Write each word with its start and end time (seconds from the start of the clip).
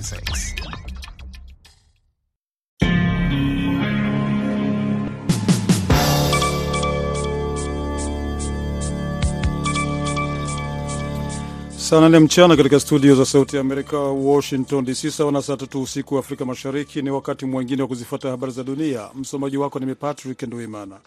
2006. 0.00 0.54
Saa 11.76 12.00
nane 12.00 12.18
mchana 12.18 12.56
katika 12.56 12.80
studio 12.80 13.14
za 13.14 13.24
Sauti 13.24 13.56
ya 13.56 13.60
Amerika, 13.62 13.98
Washington 13.98 14.84
DC, 14.84 15.10
sawa 15.10 15.32
na 15.32 15.42
saa 15.42 15.56
tatu 15.56 15.82
usiku 15.82 16.14
wa 16.14 16.20
Afrika 16.20 16.44
Mashariki. 16.44 17.02
Ni 17.02 17.10
wakati 17.10 17.46
mwingine 17.46 17.82
wa 17.82 17.88
kuzifuata 17.88 18.30
habari 18.30 18.52
za 18.52 18.62
dunia. 18.64 19.08
Msomaji 19.14 19.56
wako 19.56 19.78
ni 19.78 19.94
Patrick 19.94 20.42
Nduimana. 20.42 21.00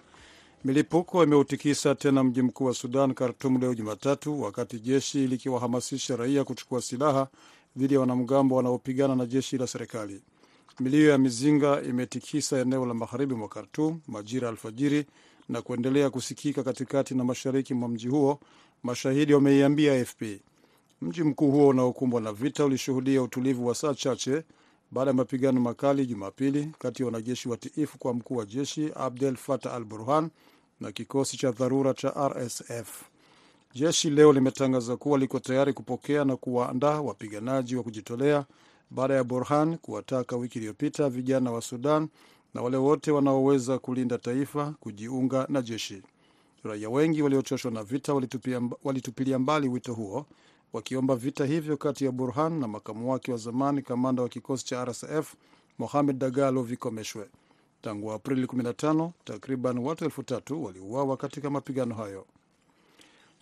Milipuko 0.66 1.24
imeutikisa 1.24 1.96
tena 1.96 2.24
mji 2.24 2.42
mkuu 2.42 2.66
wa 2.66 2.74
Sudan, 2.74 3.14
Khartum, 3.14 3.58
leo 3.62 3.74
Jumatatu, 3.76 4.42
wakati 4.42 4.80
jeshi 4.80 5.28
likiwahamasisha 5.28 6.16
raia 6.16 6.44
kuchukua 6.44 6.82
silaha 6.82 7.28
dhidi 7.78 7.94
ya 7.94 8.00
wanamgambo 8.00 8.56
wanaopigana 8.56 9.16
na 9.16 9.26
jeshi 9.26 9.58
la 9.58 9.68
serikali. 9.68 10.22
Milio 10.80 11.10
ya 11.10 11.18
mizinga 11.18 11.82
imetikisa 11.82 12.60
eneo 12.60 12.86
la 12.86 12.94
magharibi 12.94 13.36
mwa 13.36 13.48
Khartum 13.48 14.00
majira 14.08 14.50
alfajiri 14.50 15.06
na 15.50 15.62
kuendelea 15.62 16.10
kusikika 16.10 16.64
katikati 16.64 17.16
na 17.16 17.24
mashariki 17.24 17.74
mwa 17.74 17.90
mji 17.90 18.08
huo, 18.08 18.40
mashahidi 18.84 19.34
wameiambia 19.34 19.94
AFP. 20.02 20.22
Mji 21.02 21.24
mkuu 21.24 21.52
huo 21.52 21.68
unaokumbwa 21.68 22.22
na 22.22 22.34
vita 22.34 22.66
ulishuhudia 22.66 23.22
utulivu 23.22 23.68
wa 23.68 23.76
saa 23.76 23.94
chache 23.94 24.44
baada 24.92 25.10
ya 25.12 25.16
mapigano 25.16 25.62
makali 25.62 26.06
Jumapili 26.06 26.72
kati 26.80 27.02
ya 27.02 27.06
wanajeshi 27.06 27.50
watiifu 27.50 27.98
kwa 27.98 28.14
mkuu 28.14 28.36
wa 28.36 28.46
jeshi 28.46 28.92
Abdel 28.96 29.36
Fattah 29.36 29.74
al 29.74 29.84
Burhan 29.86 30.30
na 30.80 30.92
kikosi 30.92 31.38
cha 31.38 31.52
dharura 31.52 31.94
cha 31.94 32.10
RSF. 32.30 33.13
Jeshi 33.74 34.10
leo 34.10 34.34
limetangaza 34.34 34.98
kuwa 34.98 35.18
liko 35.20 35.40
tayari 35.40 35.74
kupokea 35.74 36.26
na 36.26 36.38
kuwaandaa 36.38 37.02
wapiganaji 37.02 37.76
wa 37.76 37.84
kujitolea 37.84 38.46
baada 38.92 39.14
ya 39.14 39.24
Burhan 39.24 39.78
kuwataka 39.78 40.36
wiki 40.36 40.58
iliyopita 40.60 41.10
vijana 41.10 41.52
wa 41.52 41.62
Sudan 41.62 42.08
na 42.54 42.62
wale 42.62 42.78
wote 42.78 43.12
wanaoweza 43.12 43.80
kulinda 43.80 44.18
taifa 44.18 44.74
kujiunga 44.80 45.46
na 45.50 45.62
jeshi. 45.62 46.02
Raia 46.64 46.90
wengi 46.90 47.22
waliochoshwa 47.22 47.72
na 47.72 47.84
vita 47.84 48.14
walitupilia 48.84 49.40
mbali 49.40 49.68
wito 49.68 49.94
huo 49.94 50.26
wakiomba 50.74 51.16
vita 51.16 51.46
hivyo 51.46 51.78
kati 51.78 52.06
ya 52.06 52.12
Burhan 52.12 52.60
na 52.60 52.68
makamu 52.68 53.12
wake 53.12 53.32
wa 53.32 53.38
zamani 53.38 53.82
kamanda 53.82 54.24
wa 54.24 54.30
kikosi 54.30 54.66
cha 54.66 54.86
RSF 54.86 55.34
Mohamed 55.80 56.18
Dagalo 56.18 56.64
vikomeshwe. 56.64 57.30
Tangu 57.82 58.12
Aprili 58.12 58.46
15 58.46 59.10
takriban 59.26 59.78
watu 59.78 60.06
elfu 60.06 60.24
tatu 60.24 60.64
waliuawa 60.64 61.18
katika 61.18 61.50
mapigano 61.50 61.96
hayo. 61.96 62.26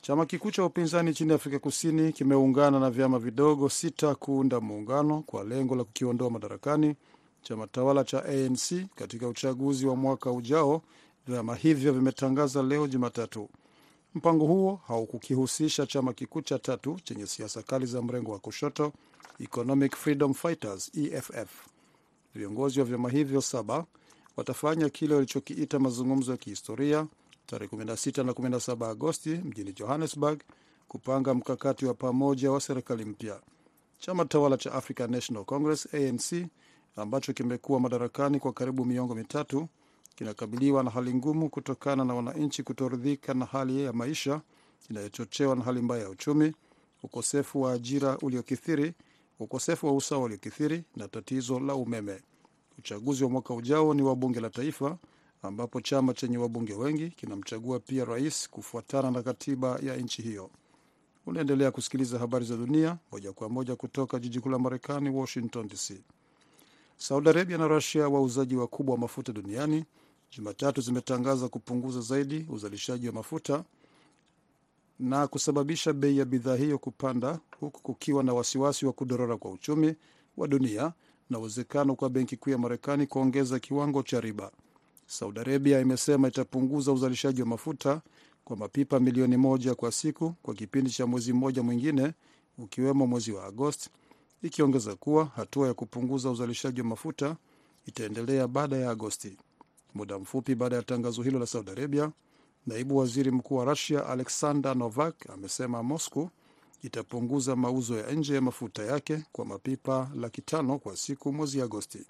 Chama 0.02 0.26
kikuu 0.26 0.52
cha 0.52 0.66
upinzani 0.66 1.12
nchini 1.12 1.34
Afrika 1.34 1.60
Kusini 1.60 2.14
kimeungana 2.14 2.80
na 2.80 2.90
vyama 2.92 3.20
vidogo 3.20 3.70
sita 3.70 4.16
kuunda 4.16 4.60
muungano 4.60 5.22
kwa 5.22 5.44
lengo 5.44 5.76
la 5.76 5.84
kukiondoa 5.84 6.30
madarakani 6.30 6.96
chama 7.42 7.68
tawala 7.68 8.04
cha 8.04 8.26
ANC 8.26 8.86
katika 8.96 9.28
uchaguzi 9.28 9.86
wa 9.86 9.96
mwaka 9.96 10.32
ujao, 10.32 10.82
vyama 11.28 11.56
hivyo 11.56 11.94
vimetangaza 11.94 12.64
leo 12.64 12.88
Jumatatu. 12.88 13.50
Mpango 14.16 14.46
huo 14.46 14.80
haukukihusisha 14.88 15.86
chama 15.86 16.14
kikuu 16.14 16.42
cha 16.42 16.60
tatu 16.60 17.00
chenye 17.04 17.28
siasa 17.28 17.62
kali 17.64 17.86
za 17.86 18.02
mrengo 18.02 18.32
wa 18.32 18.40
kushoto, 18.40 18.92
Economic 19.40 19.96
Freedom 19.96 20.34
Fighters 20.34 20.92
EFF. 20.98 21.68
Viongozi 22.36 22.80
wa 22.80 22.86
vyama 22.86 23.10
hivyo 23.10 23.42
saba 23.42 23.86
watafanya 24.38 24.90
kile 24.90 25.14
walichokiita 25.16 25.80
mazungumzo 25.80 26.32
ya 26.32 26.38
kihistoria 26.38 27.08
tarehe 27.52 27.76
16 27.76 28.24
na 28.24 28.32
17 28.32 28.90
Agosti 28.90 29.30
mjini 29.30 29.74
Johannesburg 29.74 30.40
kupanga 30.88 31.34
mkakati 31.34 31.86
wa 31.86 31.94
pamoja 31.94 32.52
wa 32.52 32.62
serikali 32.62 33.06
mpya. 33.06 33.42
Chama 33.98 34.26
tawala 34.26 34.58
cha 34.58 34.74
African 34.74 35.12
National 35.12 35.46
Congress 35.46 35.94
ANC 35.96 36.48
ambacho 36.96 37.34
kimekuwa 37.34 37.80
madarakani 37.80 38.40
kwa 38.40 38.54
karibu 38.54 38.86
miongo 38.86 39.16
mitatu 39.16 39.68
kinakabiliwa 40.16 40.84
na 40.84 40.90
hali 40.90 41.14
ngumu 41.14 41.50
kutokana 41.50 42.06
na 42.06 42.14
wananchi 42.16 42.64
kutoridhika 42.64 43.34
na 43.34 43.46
hali 43.46 43.84
ya 43.84 43.94
maisha 43.94 44.42
inayochochewa 44.90 45.56
na 45.56 45.64
hali 45.64 45.82
mbaya 45.82 46.04
ya 46.04 46.10
uchumi, 46.10 46.54
ukosefu 47.04 47.62
wa 47.62 47.74
ajira 47.74 48.18
uliokithiri, 48.18 48.94
ukosefu 49.40 49.88
wa 49.88 49.94
usawa 49.94 50.24
uliokithiri 50.24 50.84
na 50.96 51.08
tatizo 51.08 51.60
la 51.60 51.76
umeme. 51.76 52.22
Uchaguzi 52.80 53.24
wa 53.24 53.30
mwaka 53.30 53.54
ujao 53.54 53.94
ni 53.94 54.02
wa 54.02 54.16
bunge 54.16 54.40
la 54.40 54.50
taifa 54.50 54.98
ambapo 55.42 55.82
chama 55.82 56.14
chenye 56.14 56.38
wabunge 56.38 56.74
wengi 56.74 57.10
kinamchagua 57.10 57.80
pia 57.80 58.06
rais 58.06 58.50
kufuatana 58.50 59.12
na 59.12 59.24
katiba 59.24 59.80
ya 59.84 59.96
nchi 59.98 60.22
hiyo. 60.22 60.50
Unaendelea 61.26 61.72
kusikiliza 61.72 62.20
habari 62.20 62.46
za 62.46 62.58
dunia 62.58 62.98
moja 63.12 63.34
kwa 63.34 63.50
moja 63.50 63.76
kutoka 63.76 64.20
jiji 64.20 64.40
kuu 64.40 64.50
la 64.50 64.60
Marekani, 64.60 65.10
Washington 65.10 65.68
DC. 65.68 66.02
Saudi 66.98 67.30
Arabia 67.30 67.58
na 67.58 67.68
Rusia, 67.68 68.10
wauzaji 68.10 68.56
wakubwa 68.56 68.94
wa 68.96 69.02
mafuta 69.02 69.34
duniani, 69.34 69.86
Jumatatu 70.38 70.82
zimetangaza 70.82 71.50
kupunguza 71.50 72.02
zaidi 72.02 72.46
uzalishaji 72.50 73.08
wa 73.08 73.14
mafuta 73.14 73.64
na 75.00 75.28
kusababisha 75.28 75.94
bei 75.94 76.18
ya 76.18 76.26
bidhaa 76.26 76.56
hiyo 76.56 76.78
kupanda, 76.78 77.40
huku 77.60 77.82
kukiwa 77.82 78.24
na 78.24 78.34
wasiwasi 78.34 78.86
wa 78.86 78.94
kudorora 78.94 79.38
kwa 79.38 79.52
uchumi 79.52 79.96
wa 80.38 80.48
dunia 80.48 80.94
na 81.30 81.40
uwezekano 81.40 81.96
kwa 81.96 82.10
benki 82.10 82.38
kuu 82.38 82.50
ya 82.50 82.58
Marekani 82.58 83.08
kuongeza 83.08 83.60
kiwango 83.60 84.04
cha 84.04 84.22
riba. 84.22 84.52
Saudi 85.12 85.40
Arabia 85.40 85.80
imesema 85.80 86.28
itapunguza 86.28 86.92
uzalishaji 86.92 87.42
wa 87.42 87.48
mafuta 87.48 88.02
kwa 88.44 88.56
mapipa 88.58 89.00
milioni 89.00 89.38
moja 89.38 89.76
kwa 89.76 89.92
siku 89.92 90.34
kwa 90.44 90.54
kipindi 90.54 90.90
cha 90.92 91.06
mwezi 91.08 91.34
mmoja 91.34 91.64
mwingine, 91.64 92.14
ukiwemo 92.58 93.08
mwezi 93.08 93.32
wa 93.32 93.46
Agosti, 93.46 93.90
ikiongeza 94.44 94.96
kuwa 94.96 95.26
hatua 95.26 95.68
ya 95.68 95.74
kupunguza 95.74 96.30
uzalishaji 96.32 96.82
wa 96.82 96.88
mafuta 96.88 97.36
itaendelea 97.86 98.48
baada 98.48 98.78
ya 98.78 98.90
Agosti. 98.90 99.38
Muda 99.96 100.20
mfupi 100.20 100.56
baada 100.56 100.76
ya 100.76 100.84
tangazo 100.84 101.24
hilo 101.24 101.40
la 101.40 101.46
Saudi 101.46 101.72
Arabia, 101.72 102.12
naibu 102.68 102.98
waziri 102.98 103.32
mkuu 103.32 103.56
wa 103.56 103.66
Rusia 103.66 104.06
Alexander 104.08 104.76
Novak 104.78 105.30
amesema 105.30 105.84
Moscow 105.84 106.30
itapunguza 106.84 107.56
mauzo 107.56 107.98
ya 107.98 108.12
nje 108.12 108.36
ya 108.36 108.42
mafuta 108.42 108.84
yake 108.84 109.24
kwa 109.32 109.46
mapipa 109.46 110.12
laki 110.16 110.42
tano 110.42 110.80
kwa 110.80 110.98
siku 110.98 111.34
mwezi 111.34 111.62
Agosti. 111.62 112.06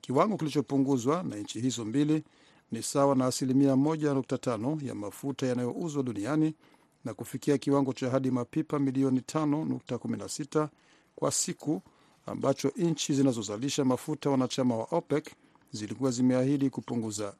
Kiwango 0.00 0.36
kilichopunguzwa 0.36 1.22
na 1.22 1.36
nchi 1.36 1.60
hizo 1.60 1.84
mbili 1.84 2.24
ni 2.72 2.82
sawa 2.82 3.14
na 3.14 3.26
asilimia 3.26 3.72
1.5 3.72 4.86
ya 4.86 4.94
mafuta 4.94 5.46
yanayouzwa 5.46 6.02
duniani 6.02 6.54
na 7.04 7.14
kufikia 7.14 7.58
kiwango 7.58 7.92
cha 7.92 8.10
hadi 8.10 8.30
mapipa 8.30 8.78
milioni 8.78 9.20
5.16 9.20 10.68
kwa 11.16 11.32
siku 11.32 11.82
ambacho 12.26 12.72
nchi 12.76 13.14
zinazozalisha 13.14 13.84
mafuta 13.84 14.30
wanachama 14.30 14.76
wa 14.76 14.84
OPEC 14.90 15.30
zilikuwa 15.72 16.10
zimeahidi 16.10 16.70
kupunguza. 16.70 17.34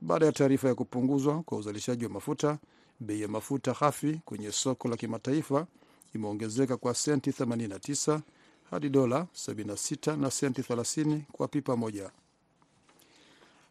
Baada 0.00 0.26
ya 0.26 0.32
taarifa 0.32 0.68
ya 0.68 0.74
kupunguzwa 0.74 1.42
kwa 1.42 1.58
uzalishaji 1.58 2.04
wa 2.04 2.10
mafuta, 2.10 2.58
bei 3.00 3.20
ya 3.22 3.28
mafuta 3.28 3.72
ghafi 3.72 4.20
kwenye 4.24 4.52
soko 4.52 4.88
la 4.88 4.96
kimataifa 4.96 5.66
imeongezeka 6.14 6.76
kwa 6.76 6.94
senti 6.94 7.30
89 7.30 8.20
hadi 8.70 8.88
dola 8.88 9.26
76 9.34 10.16
na 10.16 10.30
senti 10.30 10.62
30 10.62 11.20
kwa 11.32 11.48
pipa 11.48 11.76
moja. 11.76 12.10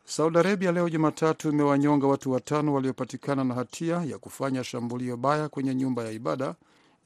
Saudi 0.05 0.37
Arabia 0.37 0.71
leo 0.71 0.89
Jumatatu 0.89 1.49
imewanyonga 1.49 2.07
watu 2.07 2.31
watano 2.31 2.73
waliopatikana 2.73 3.43
na 3.43 3.53
hatia 3.53 3.95
ya 4.03 4.17
kufanya 4.19 4.63
shambulio 4.63 5.17
baya 5.17 5.49
kwenye 5.49 5.75
nyumba 5.75 6.03
ya 6.03 6.11
ibada, 6.11 6.55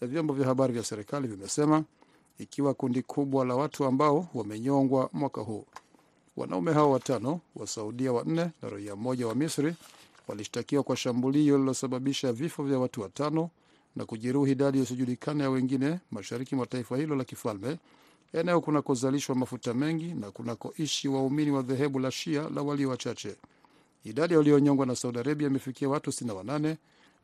ya 0.02 0.08
vyombo 0.08 0.34
vya 0.34 0.46
habari 0.46 0.74
vya 0.74 0.84
serikali 0.84 1.28
vimesema, 1.28 1.84
ikiwa 2.40 2.74
kundi 2.74 3.02
kubwa 3.02 3.46
la 3.46 3.56
watu 3.56 3.86
ambao 3.86 4.28
wamenyongwa 4.34 5.10
mwaka 5.14 5.42
huu. 5.42 5.66
Wanaume 6.38 6.74
hao 6.74 6.92
watano, 6.92 7.40
Wasaudia 7.56 8.12
wanne 8.14 8.52
na 8.62 8.70
raia 8.70 8.96
mmoja 8.96 9.28
wa 9.28 9.36
Misri 9.36 9.76
walishtakiwa 10.28 10.84
kwa 10.84 10.96
shambulio 10.96 11.56
lililosababisha 11.58 12.34
vifo 12.34 12.64
vya 12.64 12.80
watu 12.80 13.02
watano 13.02 13.50
na 14.00 14.06
kujeruhi 14.06 14.52
idadi 14.52 14.80
isiyojulikana 14.82 15.44
ya 15.44 15.50
wengine 15.50 16.00
mashariki 16.12 16.56
mwa 16.56 16.66
taifa 16.66 16.98
hilo 16.98 17.16
la 17.16 17.24
kifalme, 17.24 17.78
eneo 18.34 18.62
kunakozalishwa 18.62 19.36
mafuta 19.36 19.74
mengi 19.74 20.14
na 20.14 20.32
kunakoishi 20.32 21.08
waumini 21.08 21.52
wa 21.52 21.62
dhehebu 21.62 22.00
la 22.00 22.12
Shia 22.12 22.50
la 22.50 22.62
walio 22.62 22.90
wachache. 22.90 23.36
Idadi 24.04 24.36
walionyongwa 24.36 24.86
na 24.86 24.96
Saudi 24.96 25.20
Arabia 25.20 25.48
imefikia 25.48 25.90
watu 25.90 26.10
68 26.12 26.76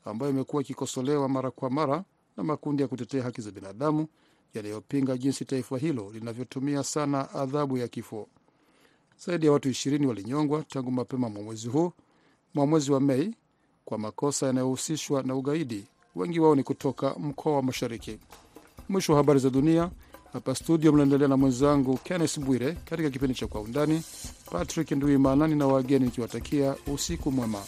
ambayo 0.06 0.32
imekuwa 0.32 0.62
ikikosolewa 0.62 1.30
mara 1.30 1.52
kwa 1.52 1.70
mara 1.70 2.04
na 2.38 2.44
makundi 2.44 2.82
ya 2.82 2.88
kutetea 2.88 3.24
haki 3.24 3.42
za 3.42 3.52
binadamu 3.52 4.08
yanayopinga 4.54 5.18
jinsi 5.18 5.46
taifa 5.46 5.78
hilo 5.78 6.12
linavyotumia 6.14 6.84
sana 6.84 7.32
adhabu 7.34 7.78
ya 7.78 7.88
kifo. 7.88 8.28
Zaidi 9.26 9.46
ya 9.46 9.52
watu 9.52 9.70
20 9.70 10.06
walinyongwa 10.06 10.64
tangu 10.64 10.92
mapema 10.92 11.30
mwa 11.30 11.44
mwezi 11.44 11.68
huu 11.68 11.92
mwa 12.54 12.66
mwezi 12.68 12.92
wa 12.92 13.00
Mei 13.00 13.36
kwa 13.86 13.98
makosa 13.98 14.46
yanayohusishwa 14.48 15.24
na 15.24 15.36
ugaidi. 15.36 15.88
Wengi 16.16 16.40
wao 16.40 16.56
ni 16.56 16.64
kutoka 16.64 17.16
mkoa 17.20 17.56
wa 17.56 17.62
Mashariki. 17.64 18.18
Mwisho 18.90 19.12
wa 19.14 19.18
habari 19.18 19.40
za 19.40 19.50
dunia. 19.50 19.90
Hapa 20.34 20.56
studio 20.56 20.92
mnaendelea 20.92 21.28
na 21.28 21.38
mwenzangu 21.38 21.98
Kennes 21.98 22.40
Bwire 22.40 22.72
katika 22.86 23.10
kipindi 23.10 23.36
cha 23.36 23.48
Kwa 23.48 23.62
Undani. 23.62 24.04
Patrick 24.52 24.92
Nduimana 24.92 25.48
na 25.48 25.68
wageni 25.68 26.06
nikiwatakia 26.06 26.76
usiku 26.94 27.32
mwema. 27.32 27.60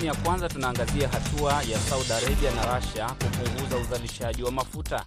Sehemu 0.00 0.16
ya 0.16 0.22
kwanza 0.24 0.48
tunaangazia 0.48 1.08
hatua 1.08 1.52
ya 1.52 1.78
Saudi 1.78 2.12
Arabia 2.12 2.50
na 2.50 2.76
Russia 2.78 3.06
kupunguza 3.10 3.76
uzalishaji 3.76 4.42
wa 4.42 4.50
mafuta. 4.52 5.04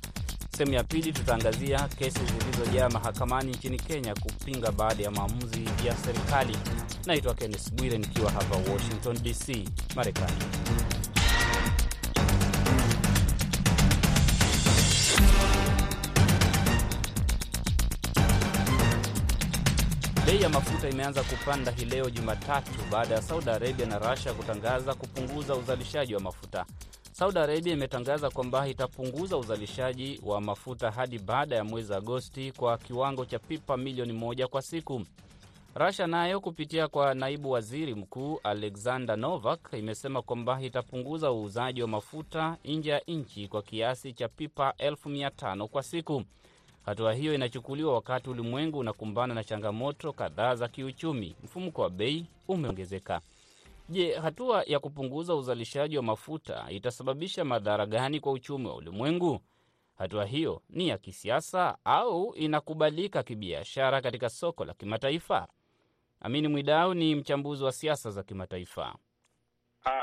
Sehemu 0.58 0.74
ya 0.74 0.84
pili 0.84 1.14
tutaangazia 1.14 1.88
kesi 1.88 2.20
zilizojaa 2.26 2.90
mahakamani 2.90 3.52
nchini 3.52 3.78
Kenya 3.80 4.16
kupinga 4.16 4.72
baadhi 4.72 5.04
ya 5.04 5.12
maamuzi 5.12 5.66
ya 5.86 5.98
serikali. 5.98 6.58
Naitwa 7.06 7.34
Kenneth 7.34 7.72
Bwire 7.74 7.98
nikiwa 7.98 8.32
hapa 8.32 8.56
Washington 8.72 9.18
DC, 9.24 9.70
Marekani. 9.96 10.38
Bei 20.26 20.42
ya 20.42 20.50
mafuta 20.50 20.90
imeanza 20.90 21.24
kupanda 21.24 21.72
hii 21.72 21.86
leo 21.86 22.10
Jumatatu 22.10 22.72
baada 22.92 23.16
ya 23.16 23.22
Saudi 23.22 23.50
Arabia 23.50 23.86
na 23.86 24.00
Russia 24.00 24.34
kutangaza 24.34 24.94
kupunguza 24.94 25.56
uzalishaji 25.56 26.16
wa 26.16 26.22
mafuta. 26.22 26.66
Saudi 27.12 27.40
Arabia 27.40 27.74
imetangaza 27.74 28.30
kwamba 28.30 28.68
itapunguza 28.68 29.38
uzalishaji 29.38 30.22
wa 30.26 30.42
mafuta 30.42 30.92
hadi 30.92 31.20
baada 31.20 31.56
ya 31.56 31.64
mwezi 31.64 31.94
Agosti 31.94 32.52
kwa 32.52 32.78
kiwango 32.78 33.26
cha 33.26 33.40
pipa 33.40 33.78
milioni 33.78 34.14
moja 34.14 34.48
kwa 34.48 34.62
siku. 34.62 35.02
Russia 35.76 36.08
nayo 36.08 36.40
kupitia 36.40 36.88
kwa 36.88 37.14
naibu 37.14 37.52
waziri 37.52 37.96
mkuu 37.96 38.40
Alexander 38.44 39.18
Novak 39.18 39.60
imesema 39.74 40.22
kwamba 40.22 40.62
itapunguza 40.62 41.32
uuzaji 41.32 41.82
wa 41.82 41.88
mafuta 41.88 42.58
nje 42.66 42.90
ya 42.90 43.02
nchi 43.08 43.48
kwa 43.48 43.62
kiasi 43.62 44.14
cha 44.14 44.28
pipa 44.28 44.74
elfu 44.78 45.10
mia 45.10 45.30
tano 45.32 45.68
kwa 45.68 45.84
siku. 45.84 46.24
Hatua 46.86 47.14
hiyo 47.14 47.34
inachukuliwa 47.36 47.94
wakati 47.94 48.30
ulimwengu 48.30 48.80
unakumbana 48.80 49.34
na 49.34 49.44
changamoto 49.44 50.14
kadhaa 50.14 50.56
za 50.56 50.68
kiuchumi. 50.68 51.36
Mfumuko 51.44 51.82
wa 51.82 51.90
bei 51.90 52.26
umeongezeka. 52.48 53.22
Je, 53.90 54.14
hatua 54.16 54.64
ya 54.68 54.80
kupunguza 54.80 55.36
uzalishaji 55.36 55.98
wa 55.98 56.04
mafuta 56.04 56.66
itasababisha 56.70 57.46
madhara 57.46 57.86
gani 57.86 58.20
kwa 58.20 58.32
uchumi 58.32 58.68
wa 58.68 58.76
ulimwengu? 58.76 59.40
Hatua 59.98 60.26
hiyo 60.26 60.62
ni 60.70 60.88
ya 60.88 60.98
kisiasa 60.98 61.78
au 61.86 62.34
inakubalika 62.36 63.24
kibiashara 63.24 64.02
katika 64.02 64.30
soko 64.30 64.66
la 64.66 64.74
kimataifa? 64.74 65.48
Amini 66.22 66.48
Mwidau 66.48 66.94
ni 66.94 67.16
mchambuzi 67.16 67.64
wa 67.64 67.72
siasa 67.72 68.12
za 68.12 68.24
kimataifa. 68.24 68.96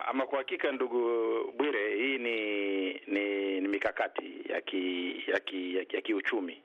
Ama 0.06 0.26
kwa 0.26 0.38
hakika, 0.38 0.72
ndugu 0.72 0.98
Bwire, 1.58 1.96
hii 1.96 2.18
ni 2.18 2.60
ni, 3.06 3.60
ni 3.60 3.68
mikakati 3.68 4.52
ya 4.52 4.60
kiuchumi 4.60 5.32
ya 5.32 5.40
ki, 5.40 5.76
ya, 5.76 5.84
ya 5.92 6.00
kiuchumi 6.02 6.62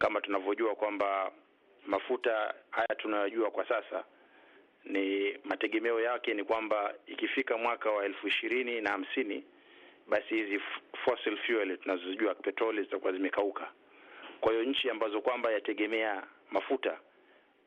kama 0.00 0.20
tunavyojua 0.20 0.74
kwamba 0.74 1.32
mafuta 1.86 2.54
haya 2.70 2.94
tunayojua 2.98 3.50
kwa 3.50 3.68
sasa 3.68 4.04
ni 4.84 5.38
mategemeo 5.44 6.00
yake 6.00 6.34
ni 6.34 6.44
kwamba 6.44 6.94
ikifika 7.06 7.58
mwaka 7.58 7.90
wa 7.90 8.04
elfu 8.04 8.28
ishirini 8.28 8.80
na 8.80 8.90
hamsini 8.90 9.44
basi 10.08 10.34
hizi 10.34 10.60
fossil 11.04 11.36
fuel 11.36 11.78
tunazojua 11.78 12.34
petroli 12.34 12.82
zitakuwa 12.82 13.12
zimekauka. 13.12 13.72
Kwa 14.40 14.52
hiyo 14.52 14.64
nchi 14.64 14.90
ambazo 14.90 15.20
kwamba 15.20 15.50
yategemea 15.52 16.22
mafuta 16.50 16.98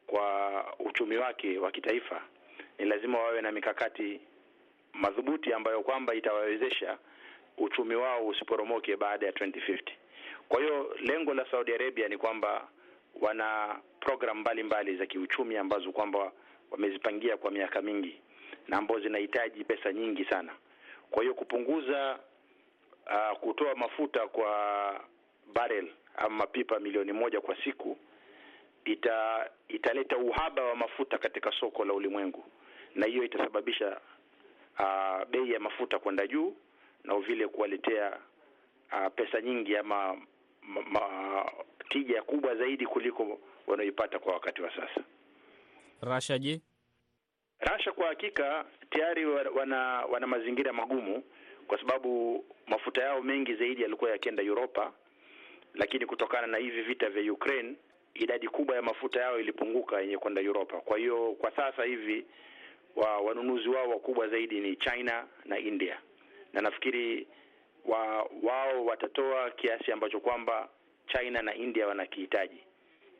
kwa 0.08 0.66
uchumi 0.80 1.18
wake 1.18 1.58
wa 1.58 1.72
kitaifa 1.72 2.22
ni 2.80 2.86
lazima 2.86 3.20
wawe 3.20 3.42
na 3.42 3.52
mikakati 3.52 4.22
madhubuti 4.94 5.54
ambayo 5.54 5.82
kwamba 5.82 6.16
itawawezesha 6.16 6.98
uchumi 7.58 7.96
wao 7.96 8.28
usiporomoke 8.28 8.98
baada 8.98 9.26
ya 9.26 9.32
2050. 9.32 9.80
Kwa 10.50 10.62
hiyo 10.62 10.96
lengo 11.00 11.34
la 11.34 11.46
Saudi 11.52 11.74
Arabia 11.74 12.08
ni 12.08 12.18
kwamba 12.18 12.68
wana 13.22 13.80
program 14.00 14.38
mbalimbali 14.40 14.96
za 14.96 15.06
kiuchumi 15.06 15.58
ambazo 15.58 15.92
kwamba 15.92 16.32
wamezipangia 16.72 17.38
kwa 17.38 17.52
miaka 17.52 17.82
mingi 17.82 18.22
na 18.68 18.78
ambazo 18.78 19.00
zinahitaji 19.02 19.64
pesa 19.64 19.94
nyingi 19.94 20.26
sana. 20.26 20.54
Kwa 21.12 21.22
hiyo 21.24 21.34
kupunguza 21.36 22.20
uh, 23.06 23.38
kutoa 23.40 23.76
mafuta 23.76 24.28
kwa 24.28 24.50
barrel 25.54 25.88
ama 26.18 26.36
mapipa 26.36 26.80
milioni 26.80 27.12
moja 27.12 27.42
kwa 27.42 27.56
siku 27.64 27.98
ita 28.86 29.50
italeta 29.68 30.18
uhaba 30.18 30.64
wa 30.64 30.76
mafuta 30.76 31.18
katika 31.18 31.52
soko 31.52 31.86
la 31.86 31.94
ulimwengu, 31.94 32.46
na 32.96 33.06
hiyo 33.06 33.24
itasababisha 33.24 34.00
uh, 34.80 35.24
bei 35.30 35.52
ya 35.52 35.60
mafuta 35.60 36.00
kwenda 36.00 36.28
juu 36.28 36.56
na 37.04 37.20
vile 37.20 37.48
kuwaletea 37.48 38.18
uh, 38.92 39.08
pesa 39.16 39.42
nyingi 39.42 39.78
ama 39.78 40.18
ma, 40.68 41.52
tija 41.90 42.22
kubwa 42.22 42.56
zaidi 42.56 42.86
kuliko 42.86 43.40
wanaoipata 43.68 44.20
kwa 44.20 44.34
wakati 44.34 44.62
wa 44.62 44.70
sasa. 44.76 45.04
Rasha 46.02 46.40
je? 46.40 46.62
Rasha 47.60 47.92
kwa 47.92 48.08
hakika 48.08 48.66
tayari 48.90 49.26
wana 49.26 50.06
wana 50.06 50.28
mazingira 50.28 50.74
magumu, 50.74 51.24
kwa 51.68 51.80
sababu 51.80 52.44
mafuta 52.68 53.02
yao 53.04 53.22
mengi 53.22 53.54
zaidi 53.56 53.82
yalikuwa 53.82 54.12
yakienda 54.12 54.44
Europa, 54.44 54.94
lakini 55.74 56.06
kutokana 56.06 56.48
na 56.48 56.58
hivi 56.58 56.82
vita 56.82 57.10
vya 57.10 57.34
Ukraine 57.34 57.76
idadi 58.14 58.48
kubwa 58.48 58.76
ya 58.76 58.82
mafuta 58.82 59.20
yao 59.22 59.40
ilipunguka 59.40 60.02
yenye 60.02 60.18
kwenda 60.18 60.42
Europa. 60.42 60.82
Kwa 60.82 60.98
hiyo 60.98 61.32
kwa 61.40 61.52
sasa 61.56 61.84
hivi 61.84 62.26
wa 62.96 63.18
wanunuzi 63.18 63.70
wao 63.70 63.90
wakubwa 63.90 64.28
zaidi 64.28 64.60
ni 64.60 64.76
China 64.76 65.28
na 65.46 65.60
India, 65.60 65.98
na 66.54 66.62
nafikiri 66.62 67.28
wa, 67.86 68.30
wao 68.44 68.86
watatoa 68.86 69.52
kiasi 69.52 69.92
ambacho 69.92 70.20
kwamba 70.20 70.70
China 71.08 71.42
na 71.42 71.56
India 71.56 71.88
wanakihitaji. 71.88 72.64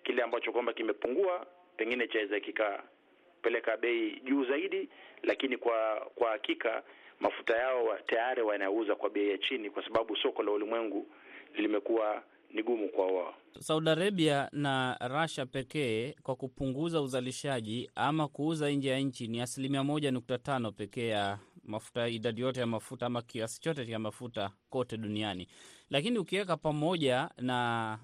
Kile 0.04 0.24
ambacho 0.24 0.52
kwamba 0.52 0.74
kimepungua 0.74 1.46
pengine 1.78 2.08
chaweza 2.08 2.40
kikapeleka 2.40 3.78
bei 3.78 4.20
juu 4.24 4.46
zaidi, 4.46 4.90
lakini 5.24 5.58
kwa 5.58 6.08
kwa 6.16 6.30
hakika 6.32 6.84
mafuta 7.20 7.58
yao 7.58 7.98
tayari 8.06 8.42
wanauza 8.42 8.96
kwa 8.96 9.10
bei 9.10 9.30
ya 9.30 9.38
chini, 9.38 9.70
kwa 9.70 9.84
sababu 9.84 10.16
soko 10.18 10.44
la 10.44 10.52
ulimwengu 10.52 11.08
limekuwa 11.56 12.24
ni 12.54 12.64
gumu 12.64 12.90
kwa 12.90 13.06
wao. 13.08 13.34
Saudi 13.60 13.90
Arabia 13.90 14.50
na 14.52 14.98
Russia 15.08 15.46
pekee 15.46 16.16
kwa 16.24 16.36
kupunguza 16.36 17.02
uzalishaji 17.02 17.90
ama 17.96 18.28
kuuza 18.28 18.70
nje 18.70 18.90
ya 18.90 19.00
nchi 19.00 19.28
ni 19.28 19.42
asilimia 19.42 19.84
moja 19.84 20.12
nukta 20.12 20.38
tano 20.38 20.72
pekee 20.72 21.08
ya 21.08 21.40
mafuta, 21.64 22.08
idadi 22.08 22.42
yote 22.42 22.60
ya 22.60 22.68
mafuta 22.68 23.06
ama 23.06 23.22
kiasi 23.22 23.62
chote 23.62 23.86
cha 23.86 24.00
mafuta 24.00 24.52
kote 24.70 24.98
duniani. 24.98 25.48
Lakini 25.90 26.18
ukiweka 26.20 26.58
pamoja 26.58 27.30
na 27.38 28.00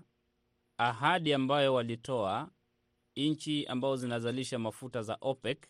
ahadi 0.78 1.34
ambayo 1.34 1.74
walitoa 1.74 2.50
nchi 3.16 3.66
ambazo 3.66 3.96
zinazalisha 3.96 4.60
mafuta 4.60 5.02
za 5.02 5.18
OPEC 5.22 5.68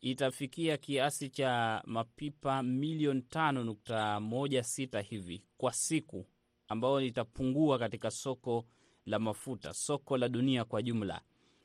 itafikia 0.00 0.76
kiasi 0.76 1.28
cha 1.28 1.82
mapipa 1.86 2.62
milioni 2.62 3.22
tano 3.22 3.64
nukta 3.64 4.20
moja 4.20 4.62
sita 4.62 5.00
hivi 5.00 5.44
kwa 5.56 5.72
siku 5.72 6.26
ambayo 6.68 7.00
itapungua 7.00 7.78
katika 7.78 8.10
soko 8.10 8.64
la 9.06 9.18
mafuta, 9.18 9.72
soko 9.74 10.16
la 10.18 10.28
dunia 10.28 10.64
kwa 10.64 10.82
jumla. 10.82 11.20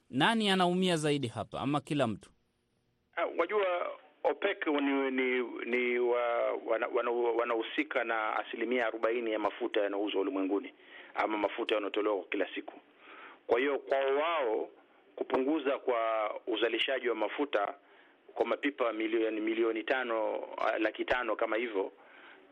Nani 0.09 0.49
anaumia 0.49 0.97
zaidi 0.97 1.27
hapa, 1.27 1.59
ama 1.61 1.81
kila 1.81 2.07
mtu? 2.07 2.31
Wajua, 3.37 3.61
OPEC 4.31 4.67
ni, 4.67 5.11
ni, 5.11 5.43
ni 5.65 5.99
wa, 5.99 6.51
wanahusika 7.37 7.99
wana 7.99 8.13
na 8.15 8.35
asilimia 8.35 8.87
arobaini 8.87 9.31
ya 9.31 9.39
mafuta 9.39 9.81
yanayouzwa 9.81 10.21
ulimwenguni 10.21 10.73
ama 11.15 11.37
mafuta 11.37 11.75
yanayotolewa 11.75 12.15
kwa 12.17 12.25
kila 12.25 12.47
siku. 12.55 12.73
Kwa 13.47 13.59
hiyo 13.59 13.79
kwao 13.79 14.15
wao 14.15 14.69
kupunguza 15.15 15.77
kwa 15.77 15.99
uzalishaji 16.47 17.09
wa 17.09 17.15
mafuta 17.15 17.73
kwa 18.33 18.45
mapipa 18.45 18.93
milioni 18.93 19.41
milioni 19.41 19.83
tano 19.83 20.47
laki 20.79 21.05
tano 21.05 21.35
kama 21.35 21.55
hivyo 21.55 21.91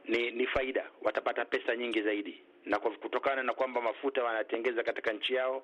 ni 0.09 0.31
ni 0.31 0.47
faida, 0.47 0.85
watapata 1.01 1.45
pesa 1.45 1.75
nyingi 1.75 2.01
zaidi, 2.01 2.41
na 2.65 2.79
kwa 2.79 2.91
kutokana 2.91 3.43
na 3.43 3.53
kwamba 3.53 3.81
mafuta 3.81 4.23
wanatengeza 4.23 4.83
katika 4.83 5.13
nchi 5.13 5.33
yao, 5.33 5.63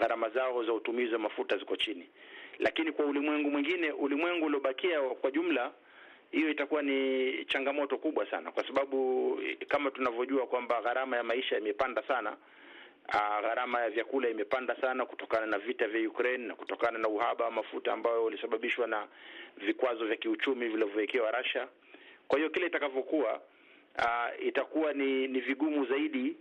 gharama 0.00 0.28
zao 0.30 0.64
za 0.64 0.72
utumizi 0.72 1.12
wa 1.12 1.18
mafuta 1.18 1.56
ziko 1.58 1.76
chini. 1.76 2.08
Lakini 2.58 2.92
kwa 2.92 3.04
ulimwengu 3.06 3.50
mwingine, 3.50 3.92
ulimwengu 3.92 4.46
uliobakia 4.46 5.00
kwa 5.00 5.30
jumla, 5.30 5.72
hiyo 6.30 6.50
itakuwa 6.50 6.82
ni 6.82 7.44
changamoto 7.44 7.98
kubwa 7.98 8.30
sana, 8.30 8.52
kwa 8.52 8.66
sababu 8.66 9.38
kama 9.68 9.90
tunavyojua 9.90 10.46
kwamba 10.46 10.82
gharama 10.82 11.16
ya 11.16 11.22
maisha 11.22 11.58
imepanda 11.58 12.02
sana. 12.02 12.36
Uh, 13.08 13.40
gharama 13.42 13.80
ya 13.80 13.90
vyakula 13.90 14.28
imepanda 14.28 14.76
sana 14.80 15.06
kutokana 15.06 15.46
na 15.46 15.58
vita 15.58 15.88
vya 15.88 16.08
Ukraine 16.08 16.46
na 16.46 16.54
kutokana 16.54 16.98
na 16.98 17.08
uhaba 17.08 17.44
wa 17.44 17.50
mafuta 17.50 17.92
ambayo 17.92 18.24
ulisababishwa 18.24 18.86
na 18.86 19.06
vikwazo 19.56 20.06
vya 20.06 20.16
kiuchumi 20.16 20.68
vilivyowekewa 20.68 21.30
Russia. 21.30 21.68
Kwa 22.28 22.38
hiyo 22.38 22.50
kile 22.50 22.66
itakavyokuwa 22.66 23.40
Uh, 23.98 24.46
itakuwa 24.46 24.92
ni 24.92 25.28
ni 25.28 25.40
vigumu 25.40 25.86
zaidi 25.86 26.36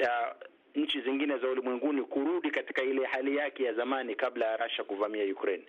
uh, 0.00 0.34
nchi 0.74 1.00
zingine 1.00 1.38
za 1.38 1.48
ulimwenguni 1.48 2.02
kurudi 2.02 2.50
katika 2.50 2.82
ile 2.82 3.04
hali 3.06 3.36
yake 3.36 3.64
ya 3.64 3.72
zamani 3.74 4.14
kabla 4.14 4.46
ya 4.46 4.56
Russia 4.56 4.84
kuvamia 4.84 5.24
Ukraine, 5.32 5.64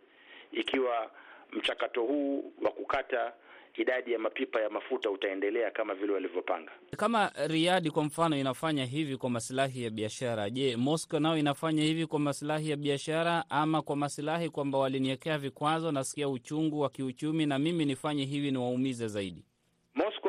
ikiwa 0.51 1.11
mchakato 1.51 2.01
huu 2.01 2.53
wa 2.61 2.71
kukata 2.71 3.33
idadi 3.77 4.11
ya 4.11 4.19
mapipa 4.19 4.61
ya 4.61 4.69
mafuta 4.69 5.09
utaendelea 5.11 5.71
kama 5.71 5.93
vile 5.95 6.13
walivyopanga. 6.13 6.71
Kama 6.97 7.31
Riyadh 7.47 7.87
kwa 7.87 8.03
mfano 8.03 8.37
inafanya 8.37 8.85
hivi 8.85 9.17
kwa 9.17 9.29
masilahi 9.29 9.83
ya 9.83 9.89
biashara, 9.89 10.49
je, 10.49 10.75
Moscow 10.75 11.19
nao 11.19 11.37
inafanya 11.37 11.83
hivi 11.83 12.05
kwa 12.05 12.19
masilahi 12.19 12.69
ya 12.69 12.75
biashara 12.77 13.43
ama 13.49 13.81
kwa 13.81 13.95
masilahi 13.95 14.49
kwamba 14.49 14.77
waliniwekea 14.77 15.37
vikwazo, 15.37 15.91
nasikia 15.91 16.29
uchungu 16.29 16.79
wa 16.79 16.89
kiuchumi 16.89 17.45
na 17.45 17.59
mimi 17.59 17.85
nifanye 17.85 18.25
hivi 18.25 18.51
niwaumize 18.51 19.07
zaidi? 19.07 19.45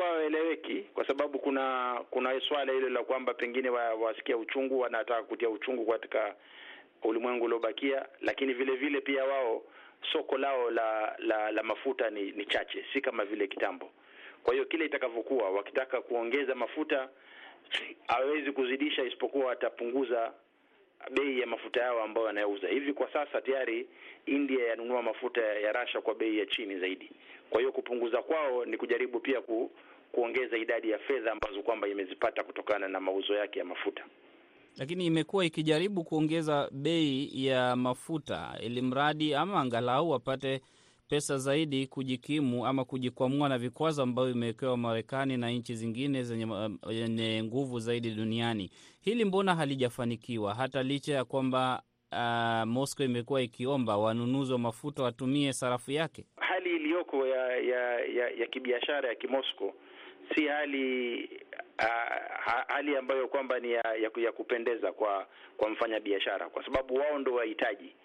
Moscow 0.07 0.13
hawaeleweki 0.13 0.81
kwa 0.93 1.07
sababu 1.07 1.39
kuna 1.39 1.97
kuna 2.09 2.41
swala 2.41 2.73
hilo 2.73 2.89
la 2.89 3.03
kwamba 3.03 3.33
pengine 3.33 3.69
wa, 3.69 3.93
wasikia 3.93 4.37
uchungu, 4.37 4.79
wanataka 4.79 5.23
kutia 5.23 5.49
uchungu 5.49 5.85
katika 5.85 6.35
ulimwengu 7.03 7.45
uliobakia, 7.45 8.05
lakini 8.21 8.53
vile 8.53 8.75
vile 8.75 9.01
pia 9.01 9.23
wao 9.25 9.63
soko 10.11 10.37
lao 10.37 10.71
la 10.71 11.15
la, 11.19 11.51
la 11.51 11.63
mafuta 11.63 12.09
ni, 12.09 12.31
ni 12.31 12.45
chache, 12.45 12.85
si 12.93 13.01
kama 13.01 13.25
vile 13.25 13.47
kitambo. 13.47 13.89
Kwa 14.43 14.53
hiyo 14.53 14.65
kile 14.65 14.85
itakavyokuwa, 14.85 15.49
wakitaka 15.49 16.01
kuongeza 16.01 16.55
mafuta 16.55 17.09
hawezi 18.07 18.51
kuzidisha, 18.51 19.03
isipokuwa 19.03 19.45
watapunguza 19.45 20.33
bei 21.11 21.39
ya 21.39 21.47
mafuta 21.47 21.81
yao 21.81 22.03
ambayo 22.03 22.27
wanayouza 22.27 22.67
hivi. 22.67 22.93
Kwa 22.93 23.13
sasa 23.13 23.41
tayari 23.41 23.87
India 24.25 24.67
yanunua 24.67 25.01
mafuta 25.01 25.41
ya 25.41 25.71
Rasha 25.71 26.01
kwa 26.01 26.15
bei 26.15 26.37
ya 26.39 26.45
chini 26.45 26.79
zaidi. 26.79 27.11
Kwa 27.49 27.59
hiyo 27.59 27.71
kupunguza 27.71 28.21
kwao 28.21 28.65
ni 28.65 28.77
kujaribu 28.77 29.19
pia 29.19 29.41
ku, 29.41 29.71
kuongeza 30.11 30.57
idadi 30.57 30.89
ya 30.89 30.99
fedha 30.99 31.31
ambazo 31.31 31.61
kwamba 31.63 31.87
imezipata 31.87 32.43
kutokana 32.43 32.87
na 32.87 32.99
mauzo 32.99 33.33
yake 33.33 33.59
ya 33.59 33.65
mafuta 33.65 34.05
lakini 34.77 35.05
imekuwa 35.05 35.45
ikijaribu 35.45 36.03
kuongeza 36.03 36.69
bei 36.71 37.29
ya 37.45 37.75
mafuta 37.75 38.57
ili 38.63 38.81
mradi 38.81 39.33
ama 39.35 39.59
angalau 39.61 40.09
wapate 40.09 40.61
pesa 41.09 41.37
zaidi 41.37 41.87
kujikimu 41.87 42.65
ama 42.67 42.85
kujikwamua 42.85 43.49
na 43.49 43.57
vikwazo 43.57 44.03
ambavyo 44.03 44.31
imewekewa 44.33 44.77
Marekani 44.77 45.37
na 45.37 45.49
nchi 45.49 45.75
zingine 45.75 46.23
zenye 46.23 47.43
nguvu 47.43 47.79
zaidi 47.79 48.11
duniani. 48.11 48.69
Hili 49.01 49.25
mbona 49.25 49.55
halijafanikiwa 49.55 50.53
hata 50.53 50.83
licha 50.83 51.13
ya 51.13 51.25
kwamba 51.25 51.81
uh, 52.11 52.67
Moscow 52.67 53.05
imekuwa 53.05 53.41
ikiomba 53.41 53.97
wanunuzi 53.97 54.53
wa 54.53 54.59
mafuta 54.59 55.03
watumie 55.03 55.53
sarafu 55.53 55.91
yake? 55.91 56.25
Hali 56.35 56.75
iliyoko 56.75 57.27
ya 57.27 57.57
ya, 57.57 57.99
ya, 57.99 58.29
ya 58.29 58.47
kibiashara 58.47 59.09
ya 59.09 59.15
kimosco 59.15 59.73
si 60.35 60.47
hali 60.47 61.23
uh, 61.79 62.63
hali 62.67 62.97
ambayo 62.97 63.27
kwamba 63.27 63.59
ni 63.59 63.71
ya, 63.71 63.81
ya, 64.01 64.11
ya 64.15 64.31
kupendeza 64.31 64.91
kwa 64.91 65.27
kwa 65.57 65.69
mfanyabiashara, 65.69 66.49
kwa 66.49 66.65
sababu 66.65 66.95
wao 66.95 67.19
ndo 67.19 67.33
wahitaji, 67.33 67.95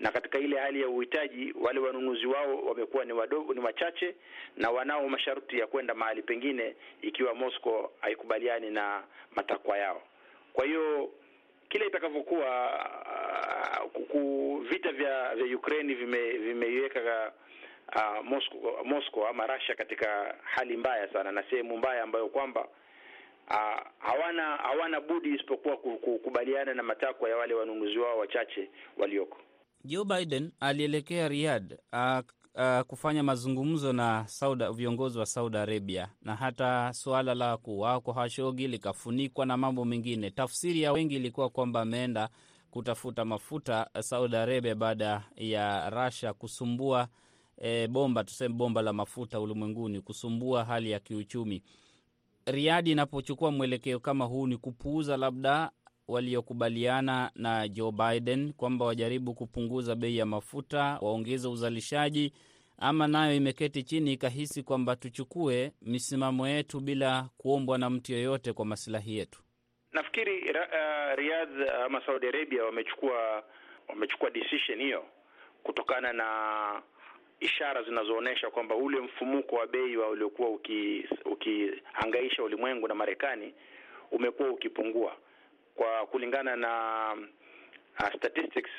na 0.00 0.10
katika 0.10 0.38
ile 0.38 0.58
hali 0.58 0.80
ya 0.80 0.88
uhitaji 0.88 1.54
wale 1.60 1.80
wanunuzi 1.80 2.26
wao 2.26 2.56
wamekuwa 2.64 3.04
ni 3.04 3.12
wadogo, 3.12 3.54
ni 3.54 3.60
wachache, 3.60 4.14
na 4.56 4.70
wanao 4.70 5.08
masharti 5.08 5.58
ya 5.58 5.66
kwenda 5.66 5.94
mahali 5.94 6.22
pengine 6.22 6.74
ikiwa 7.02 7.34
Moscow 7.34 7.90
haikubaliani 8.00 8.70
na 8.70 9.02
matakwa 9.36 9.78
yao. 9.78 10.02
Kwa 10.52 10.66
hiyo 10.66 11.10
kile 11.68 11.86
itakavyokuwa, 11.86 12.70
uh, 14.14 14.60
vita 14.68 14.92
vya 14.92 15.34
vya 15.34 15.56
Ukraine 15.56 15.94
vimeiweka 15.94 17.00
vime 17.00 17.30
Uh, 17.96 18.24
Moscow, 18.24 18.84
Moscow 18.84 19.26
ama 19.26 19.46
Russia 19.46 19.74
katika 19.74 20.34
hali 20.44 20.76
mbaya 20.76 21.12
sana 21.12 21.32
na 21.32 21.44
sehemu 21.50 21.76
mbaya 21.78 22.02
ambayo 22.02 22.28
kwamba 22.28 22.68
uh, 23.50 23.80
hawana 23.98 24.56
hawana 24.56 25.00
budi 25.00 25.34
isipokuwa 25.34 25.76
kukubaliana 25.76 26.74
na 26.74 26.82
matakwa 26.82 27.28
ya 27.28 27.36
wale 27.36 27.54
wanunuzi 27.54 27.98
wao 27.98 28.18
wachache 28.18 28.70
walioko. 28.98 29.38
Joe 29.84 30.04
Biden 30.04 30.52
alielekea 30.60 31.28
Riyadh 31.28 31.72
uh, 31.92 32.18
uh, 32.54 32.80
kufanya 32.80 33.22
mazungumzo 33.22 33.92
na 33.92 34.26
Saudi, 34.26 34.64
viongozi 34.74 35.18
wa 35.18 35.26
Saudi 35.26 35.56
Arabia, 35.56 36.08
na 36.22 36.34
hata 36.36 36.92
suala 36.92 37.34
la 37.34 37.56
kuuawa 37.56 38.00
kwa 38.00 38.14
Khashoggi 38.14 38.68
likafunikwa 38.68 39.46
na 39.46 39.56
mambo 39.56 39.84
mengine. 39.84 40.30
Tafsiri 40.30 40.82
ya 40.82 40.92
wengi 40.92 41.16
ilikuwa 41.16 41.50
kwamba 41.50 41.80
ameenda 41.80 42.28
kutafuta 42.70 43.24
mafuta 43.24 43.90
Saudi 44.00 44.36
Arabia 44.36 44.74
baada 44.74 45.22
ya 45.36 45.90
Russia 45.90 46.32
kusumbua 46.32 47.08
E, 47.64 47.86
bomba 47.88 48.24
tuseme 48.24 48.54
bomba 48.54 48.82
la 48.82 48.92
mafuta 48.92 49.40
ulimwenguni 49.40 50.00
kusumbua 50.00 50.64
hali 50.64 50.90
ya 50.90 51.00
kiuchumi. 51.00 51.62
Riadi 52.46 52.90
inapochukua 52.92 53.50
mwelekeo 53.50 54.00
kama 54.00 54.24
huu, 54.24 54.46
ni 54.46 54.56
kupuuza 54.56 55.16
labda 55.16 55.70
waliokubaliana 56.08 57.30
na 57.34 57.68
Joe 57.68 57.92
Biden 57.92 58.52
kwamba 58.52 58.84
wajaribu 58.84 59.34
kupunguza 59.34 59.94
bei 59.94 60.16
ya 60.16 60.26
mafuta, 60.26 60.98
waongeze 61.00 61.48
uzalishaji, 61.48 62.32
ama 62.78 63.06
nayo 63.08 63.34
imeketi 63.36 63.82
chini 63.82 64.12
ikahisi 64.12 64.62
kwamba 64.62 64.96
tuchukue 64.96 65.72
misimamo 65.82 66.48
yetu 66.48 66.80
bila 66.80 67.28
kuombwa 67.38 67.78
na 67.78 67.90
mtu 67.90 68.12
yoyote 68.12 68.52
kwa 68.52 68.64
masilahi 68.64 69.16
yetu. 69.18 69.42
Nafikiri 69.92 70.50
uh, 70.50 71.16
Riyadh 71.16 71.70
ama 71.84 72.06
Saudi 72.06 72.26
Arabia 72.26 72.64
wamechukua 72.64 73.44
wamechukua 73.88 74.30
decision 74.30 74.78
hiyo 74.80 75.04
kutokana 75.62 76.12
na 76.12 76.26
ishara 77.42 77.82
zinazoonyesha 77.82 78.50
kwamba 78.50 78.74
ule 78.74 79.00
mfumuko 79.00 79.56
wa 79.56 79.66
bei 79.66 79.96
wa 79.96 80.08
uliokuwa 80.08 80.48
ukihangaisha 81.24 82.42
uki 82.42 82.54
ulimwengu 82.54 82.88
na 82.88 82.94
Marekani 82.94 83.54
umekuwa 84.10 84.48
ukipungua. 84.50 85.16
Kwa 85.74 86.06
kulingana 86.06 86.56
na 86.56 87.12
uh, 88.00 88.14
statistics 88.16 88.70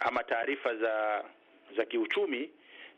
ama 0.00 0.24
taarifa 0.24 0.74
za 0.76 1.24
za 1.76 1.84
kiuchumi 1.84 2.50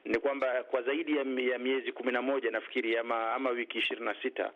ni 0.04 0.19
kwamba 0.19 0.62
kwa 0.62 0.83
zaidi 0.83 1.16
ya, 1.16 1.25
miezi 1.59 1.93
kumi 1.93 2.12
na 2.12 2.23
moja 2.23 2.50
nafikiri 2.50 2.97
ama 2.99 3.33
ama 3.33 3.50
wiki 3.50 3.78
ishirini 3.78 4.07
na 4.07 4.14
sita 4.23 4.52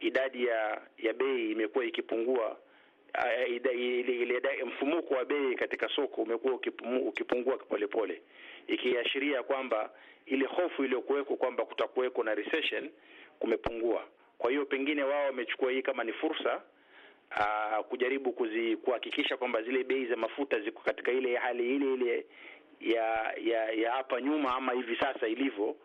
idadi 0.00 0.46
ya 0.46 0.80
ya 0.98 1.12
bei 1.12 1.50
imekuwa 1.50 1.84
ikipungua. 1.84 2.56
Uh, 3.18 3.50
ile 3.50 4.64
mfumuko 4.66 5.14
wa 5.14 5.24
bei 5.24 5.54
katika 5.54 5.88
soko 5.88 6.22
umekuwa 6.22 6.54
ukipungua 7.06 7.56
polepole 7.58 8.22
ikiashiria 8.66 9.42
kwamba 9.42 9.90
ile 10.26 10.46
hofu 10.46 10.84
iliyokuweko 10.84 11.36
kwamba 11.36 11.64
kutakuweko 11.64 12.22
na 12.22 12.34
recession 12.34 12.90
kumepungua. 13.38 14.04
Kwa 14.38 14.50
hiyo 14.50 14.66
pengine 14.66 15.02
wao 15.02 15.24
wamechukua 15.26 15.72
hii 15.72 15.82
kama 15.82 16.04
ni 16.04 16.12
fursa 16.12 16.62
aa, 17.30 17.82
kujaribu 17.82 18.32
kuzi 18.32 18.76
kuhakikisha 18.76 19.36
kwamba 19.36 19.62
zile 19.62 19.84
bei 19.84 20.06
za 20.06 20.16
mafuta 20.16 20.60
ziko 20.60 20.82
katika 20.82 21.12
ile 21.12 21.36
hali 21.36 21.76
ile 21.76 21.94
ile 21.94 22.26
ya 22.80 23.34
ya 23.44 23.70
ya 23.72 23.92
hapa 23.92 24.20
nyuma 24.20 24.54
ama 24.54 24.72
hivi 24.72 24.96
sasa 24.96 25.28
ilivyo, 25.28 25.76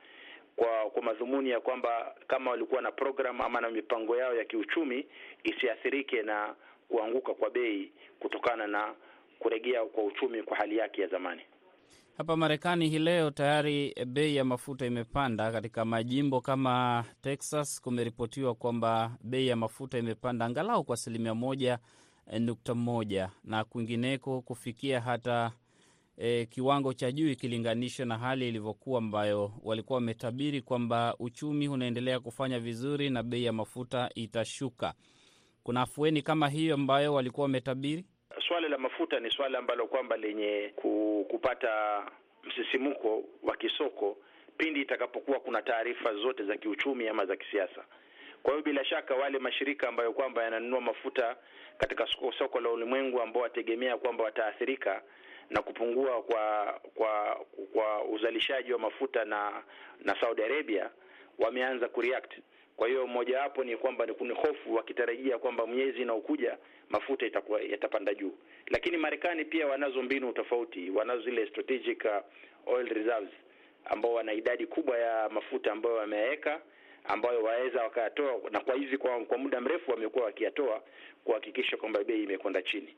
kwa 0.56 0.90
kwa 0.90 1.02
madhumuni 1.04 1.50
ya 1.50 1.60
kwamba 1.60 2.16
kama 2.28 2.52
walikuwa 2.52 2.82
na 2.82 2.92
program 2.92 3.42
ama 3.42 3.62
na 3.62 3.70
mipango 3.70 4.18
yao 4.18 4.36
ya 4.36 4.46
kiuchumi 4.46 5.06
isiathirike 5.44 6.22
na 6.24 6.56
kuanguka 6.90 7.34
kwa 7.34 7.50
bei 7.50 7.92
kutokana 8.20 8.68
na 8.68 8.94
kuregea 9.40 9.86
kwa 9.86 10.04
uchumi 10.04 10.44
kwa 10.44 10.58
hali 10.58 10.78
yake 10.78 11.02
ya 11.02 11.08
zamani. 11.08 11.42
Hapa 12.20 12.36
Marekani 12.38 12.90
hii 12.90 13.00
leo 13.00 13.32
tayari 13.32 13.96
bei 14.08 14.36
ya 14.36 14.46
mafuta 14.46 14.86
imepanda. 14.86 15.52
Katika 15.52 15.86
majimbo 15.86 16.42
kama 16.42 17.06
Texas 17.22 17.82
kumeripotiwa 17.82 18.56
kwamba 18.56 19.18
bei 19.24 19.48
ya 19.48 19.56
mafuta 19.56 19.98
imepanda 19.98 20.46
angalau 20.46 20.84
kwa 20.84 20.94
asilimia 20.94 21.36
moja 21.36 21.80
nukta 22.40 22.76
moja 22.76 23.30
na 23.44 23.64
kwingineko 23.64 24.42
kufikia 24.42 25.02
hata 25.02 25.52
e, 26.18 26.46
kiwango 26.46 26.94
cha 26.94 27.12
juu 27.12 27.30
ikilinganishwa 27.30 28.06
na 28.06 28.18
hali 28.18 28.50
ilivyokuwa 28.50 28.98
ambayo 28.98 29.52
walikuwa 29.64 29.96
wametabiri 29.98 30.62
kwamba 30.62 31.16
uchumi 31.20 31.68
unaendelea 31.68 32.20
kufanya 32.20 32.60
vizuri 32.60 33.10
na 33.10 33.24
bei 33.24 33.44
ya 33.44 33.54
mafuta 33.54 34.10
itashuka. 34.16 34.94
Kuna 35.64 35.82
afueni 35.82 36.22
kama 36.22 36.50
hiyo 36.50 36.76
ambayo 36.76 37.14
walikuwa 37.14 37.44
wametabiri? 37.46 38.06
Swala 38.50 38.68
la 38.68 38.78
mafuta 38.78 39.20
ni 39.20 39.32
swala 39.32 39.60
ambalo 39.60 39.88
kwamba 39.88 40.18
lenye 40.18 40.74
kupata 41.28 42.04
msisimuko 42.44 43.24
wa 43.44 43.56
kisoko 43.58 44.18
pindi 44.58 44.82
itakapokuwa 44.82 45.40
kuna 45.40 45.62
taarifa 45.62 46.14
zote 46.14 46.44
za 46.44 46.58
kiuchumi 46.58 47.08
ama 47.08 47.26
za 47.26 47.36
kisiasa. 47.36 47.86
Kwa 48.44 48.52
hiyo 48.54 48.64
bila 48.64 48.86
shaka 48.86 49.16
wale 49.16 49.40
mashirika 49.40 49.88
ambayo 49.88 50.14
kwamba 50.14 50.44
yananunua 50.44 50.82
mafuta 50.82 51.36
katika 51.78 52.08
soko, 52.38 52.60
la 52.60 52.70
ulimwengu 52.70 53.22
ambao 53.22 53.44
wategemea 53.44 53.98
kwamba 53.98 54.24
wataathirika 54.24 55.02
na 55.50 55.62
kupungua 55.62 56.22
kwa 56.24 56.74
kwa 56.96 57.46
kwa 57.74 58.04
uzalishaji 58.06 58.74
wa 58.74 58.80
mafuta 58.80 59.26
na 59.26 59.64
na 60.00 60.16
Saudi 60.22 60.44
Arabia 60.44 60.90
wameanza 61.40 61.88
kureact. 61.90 62.34
Kwa 62.80 62.88
hiyo 62.88 63.08
mojawapo 63.08 63.64
ni 63.64 63.78
kwamba 63.78 64.06
ni 64.06 64.34
hofu 64.34 64.76
wakitarajia 64.76 65.38
kwamba 65.38 65.68
miezi 65.68 66.02
inaokuja 66.02 66.58
mafuta 66.90 67.26
itakuwa 67.26 67.62
yatapanda 67.62 68.14
juu, 68.14 68.32
lakini 68.68 68.98
Marekani 68.98 69.46
pia 69.46 69.68
wanazo 69.68 70.02
mbinu 70.02 70.32
tofauti, 70.34 70.90
wanazo 70.90 71.22
zile 71.22 71.48
strategic 71.48 72.06
oil 72.66 72.88
reserves 72.88 73.30
ambao 73.86 74.14
wana 74.14 74.34
idadi 74.34 74.66
kubwa 74.68 74.98
ya 74.98 75.30
mafuta 75.30 75.72
ambayo 75.72 75.96
wameweka, 75.96 76.62
ambayo 77.04 77.44
waweza 77.44 77.84
wakayatoa, 77.84 78.42
na 78.52 78.60
kwa 78.60 78.76
hivi 78.76 78.98
kwa, 78.98 79.20
kwa 79.26 79.38
muda 79.38 79.62
mrefu 79.62 79.92
wamekuwa 79.92 80.26
wakiyatoa 80.26 80.82
kuhakikisha 81.24 81.78
kwamba 81.78 82.04
bei 82.04 82.24
imekwenda 82.24 82.62
chini. 82.62 82.96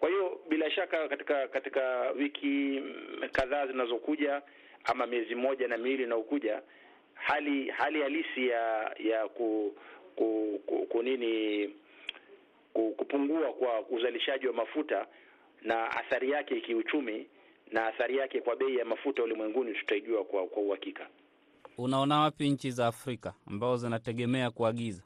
Kwa 0.00 0.08
hiyo 0.08 0.40
bila 0.48 0.70
shaka 0.70 1.08
katika 1.08 1.48
katika 1.48 2.10
wiki 2.10 2.82
kadhaa 3.32 3.66
zinazokuja 3.66 4.42
ama 4.84 5.06
miezi 5.06 5.34
moja 5.34 5.68
na 5.68 5.78
miwili 5.78 6.02
inayokuja 6.02 6.62
hali 7.14 7.70
hali 7.70 8.02
halisi 8.02 8.48
ya 8.48 8.94
ya 8.98 9.28
ku, 9.28 9.74
ku, 10.16 10.60
ku, 10.66 10.86
ku 10.86 11.02
nini 11.02 11.68
ku, 12.72 12.94
kupungua 12.96 13.52
kwa 13.52 13.80
uzalishaji 13.88 14.46
wa 14.46 14.52
mafuta 14.52 15.06
na 15.62 15.90
athari 15.90 16.30
yake 16.30 16.60
kiuchumi 16.60 17.26
na 17.72 17.86
athari 17.86 18.16
yake 18.16 18.40
kwa 18.40 18.56
bei 18.56 18.76
ya 18.76 18.84
mafuta 18.84 19.22
ulimwenguni 19.22 19.72
tutaijua 19.74 20.24
kwa 20.24 20.46
kwa 20.46 20.62
uhakika. 20.62 21.06
Unaona 21.78 22.20
wapi 22.20 22.50
nchi 22.50 22.70
za 22.70 22.86
Afrika 22.86 23.34
ambazo 23.46 23.76
zinategemea 23.76 24.50
kuagiza? 24.50 25.02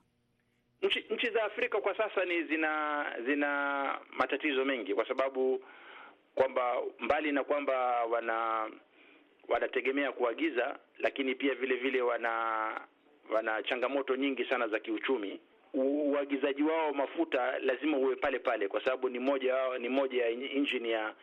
Nchi 0.83 1.05
nchi 1.11 1.31
za 1.31 1.45
Afrika 1.45 1.81
kwa 1.81 1.97
sasa 1.97 2.25
ni 2.25 2.43
zina 2.45 3.05
zina 3.27 3.99
matatizo 4.19 4.65
mengi, 4.65 4.95
kwa 4.95 5.09
sababu 5.09 5.65
kwamba 6.35 6.75
mbali 6.99 7.33
na 7.33 7.45
kwamba 7.45 8.05
wana 8.05 8.69
wanategemea 9.49 10.13
kuagiza, 10.13 10.79
lakini 10.99 11.35
pia 11.35 11.55
vile 11.55 11.77
vile 11.77 12.03
wana 12.03 12.71
wana 13.31 13.63
changamoto 13.63 14.17
nyingi 14.17 14.45
sana 14.45 14.69
za 14.69 14.79
kiuchumi. 14.79 15.41
Uagizaji 15.75 16.63
wao 16.63 16.93
mafuta 16.93 17.59
lazima 17.59 17.97
uwe 17.97 18.17
pale 18.17 18.39
pale, 18.39 18.69
kwa 18.69 18.85
sababu 18.85 19.09
ni 19.09 19.19
moja 19.19 19.55
ni 19.79 19.89
moja 19.89 20.23
ya 20.25 20.31
injini 20.31 20.91
ya, 20.91 21.15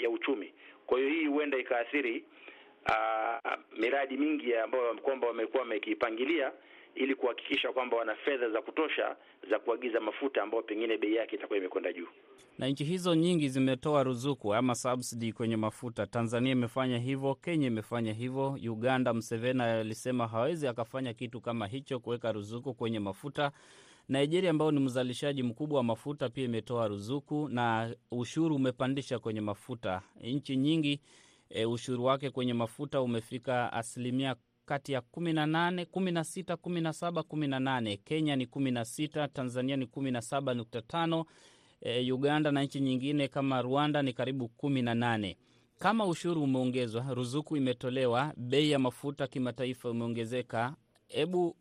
ya, 0.00 0.10
uchumi. 0.10 0.52
Kwa 0.86 0.98
hiyo 0.98 1.10
hii 1.10 1.26
huenda 1.26 1.58
ikaathiri 1.58 2.24
uh, 2.88 3.52
miradi 3.78 4.16
mingi 4.16 4.54
ambayo 4.56 4.94
kwamba 4.94 5.26
wamekuwa 5.26 5.62
wamekipangilia 5.62 6.52
ili 6.94 7.14
kuhakikisha 7.14 7.72
kwamba 7.72 7.96
wana 7.96 8.14
fedha 8.14 8.50
za 8.50 8.62
kutosha 8.62 9.16
za 9.50 9.58
kuagiza 9.58 10.00
mafuta 10.00 10.42
ambayo 10.42 10.62
pengine 10.62 10.98
bei 10.98 11.14
yake 11.14 11.36
itakuwa 11.36 11.58
imekwenda 11.58 11.92
juu. 11.92 12.06
Na 12.58 12.66
nchi 12.68 12.84
hizo 12.84 13.14
nyingi 13.14 13.48
zimetoa 13.48 14.02
ruzuku 14.02 14.54
ama 14.54 14.74
subsidy 14.74 15.32
kwenye 15.32 15.56
mafuta. 15.56 16.06
Tanzania 16.06 16.52
imefanya 16.52 16.98
hivyo, 16.98 17.34
Kenya 17.34 17.66
imefanya 17.66 18.12
hivyo, 18.12 18.58
Uganda 18.70 19.14
Museveni 19.14 19.62
alisema 19.62 20.26
hawezi 20.26 20.66
akafanya 20.68 21.14
kitu 21.14 21.40
kama 21.40 21.66
hicho, 21.66 22.00
kuweka 22.00 22.32
ruzuku 22.32 22.74
kwenye 22.74 22.98
mafuta. 22.98 23.52
Nigeria 24.08 24.50
ambao 24.50 24.70
ni 24.70 24.80
mzalishaji 24.80 25.42
mkubwa 25.42 25.78
wa 25.78 25.84
mafuta 25.84 26.28
pia 26.28 26.44
imetoa 26.44 26.88
ruzuku 26.88 27.48
na 27.48 27.94
ushuru 28.10 28.56
umepandisha 28.56 29.18
kwenye 29.18 29.40
mafuta. 29.40 30.02
Nchi 30.20 30.56
nyingi 30.56 31.00
e, 31.50 31.64
ushuru 31.64 32.04
wake 32.04 32.30
kwenye 32.30 32.54
mafuta 32.54 33.00
umefika 33.00 33.72
asilimia 33.72 34.36
kati 34.66 34.92
ya 34.92 35.00
kumi 35.00 35.32
na 35.32 35.46
nane 35.46 35.84
kumi 35.84 36.10
na 36.12 36.24
sita 36.24 36.56
kumi 36.56 36.80
na 36.80 36.92
saba 36.92 37.22
kumi 37.22 37.46
na 37.48 37.60
nane. 37.60 37.96
Kenya 37.96 38.36
ni 38.36 38.46
kumi 38.46 38.70
na 38.70 38.84
sita 38.84 39.28
Tanzania 39.28 39.76
ni 39.76 39.86
kumi 39.86 40.10
na 40.10 40.22
saba 40.22 40.54
nukta 40.54 40.82
tano 40.82 41.24
e, 41.80 42.12
Uganda 42.12 42.52
na 42.52 42.62
nchi 42.62 42.80
nyingine 42.80 43.28
kama 43.28 43.62
Rwanda 43.62 44.02
ni 44.02 44.12
karibu 44.12 44.48
kumi 44.48 44.82
na 44.82 44.94
nane. 44.94 45.36
Kama 45.78 46.06
ushuru 46.06 46.42
umeongezwa, 46.42 47.14
ruzuku 47.14 47.56
imetolewa, 47.56 48.32
bei 48.36 48.70
ya 48.70 48.78
mafuta 48.78 49.26
kimataifa 49.26 49.90
imeongezeka, 49.90 50.74
hebu 51.08 51.56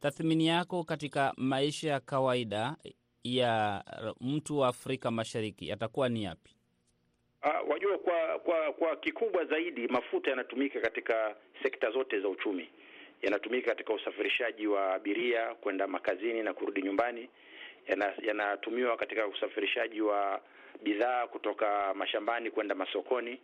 tathmini 0.00 0.46
yako 0.46 0.84
katika 0.84 1.32
maisha 1.36 1.88
ya 1.90 2.00
kawaida 2.00 2.76
ya 3.24 3.84
mtu 4.20 4.58
wa 4.58 4.68
Afrika 4.68 5.10
Mashariki 5.10 5.68
yatakuwa 5.68 6.08
ni 6.08 6.22
yapi? 6.22 6.54
Uh, 7.44 7.70
wajua 7.70 7.98
kwa 7.98 8.38
kwa 8.38 8.72
kwa 8.72 8.96
kikubwa 8.96 9.44
zaidi 9.44 9.88
mafuta 9.88 10.30
yanatumika 10.30 10.80
katika 10.80 11.36
sekta 11.62 11.90
zote 11.90 12.20
za 12.20 12.28
uchumi. 12.28 12.70
Yanatumika 13.22 13.68
katika 13.70 13.92
usafirishaji 13.94 14.66
wa 14.66 14.94
abiria 14.94 15.54
kwenda 15.54 15.86
makazini 15.86 16.42
na 16.42 16.54
kurudi 16.54 16.82
nyumbani. 16.82 17.28
Yanatumiwa 18.22 18.88
yana 18.88 18.96
katika 18.96 19.26
usafirishaji 19.26 20.00
wa 20.00 20.40
bidhaa 20.82 21.26
kutoka 21.26 21.94
mashambani 21.94 22.50
kwenda 22.50 22.74
masokoni, 22.74 23.40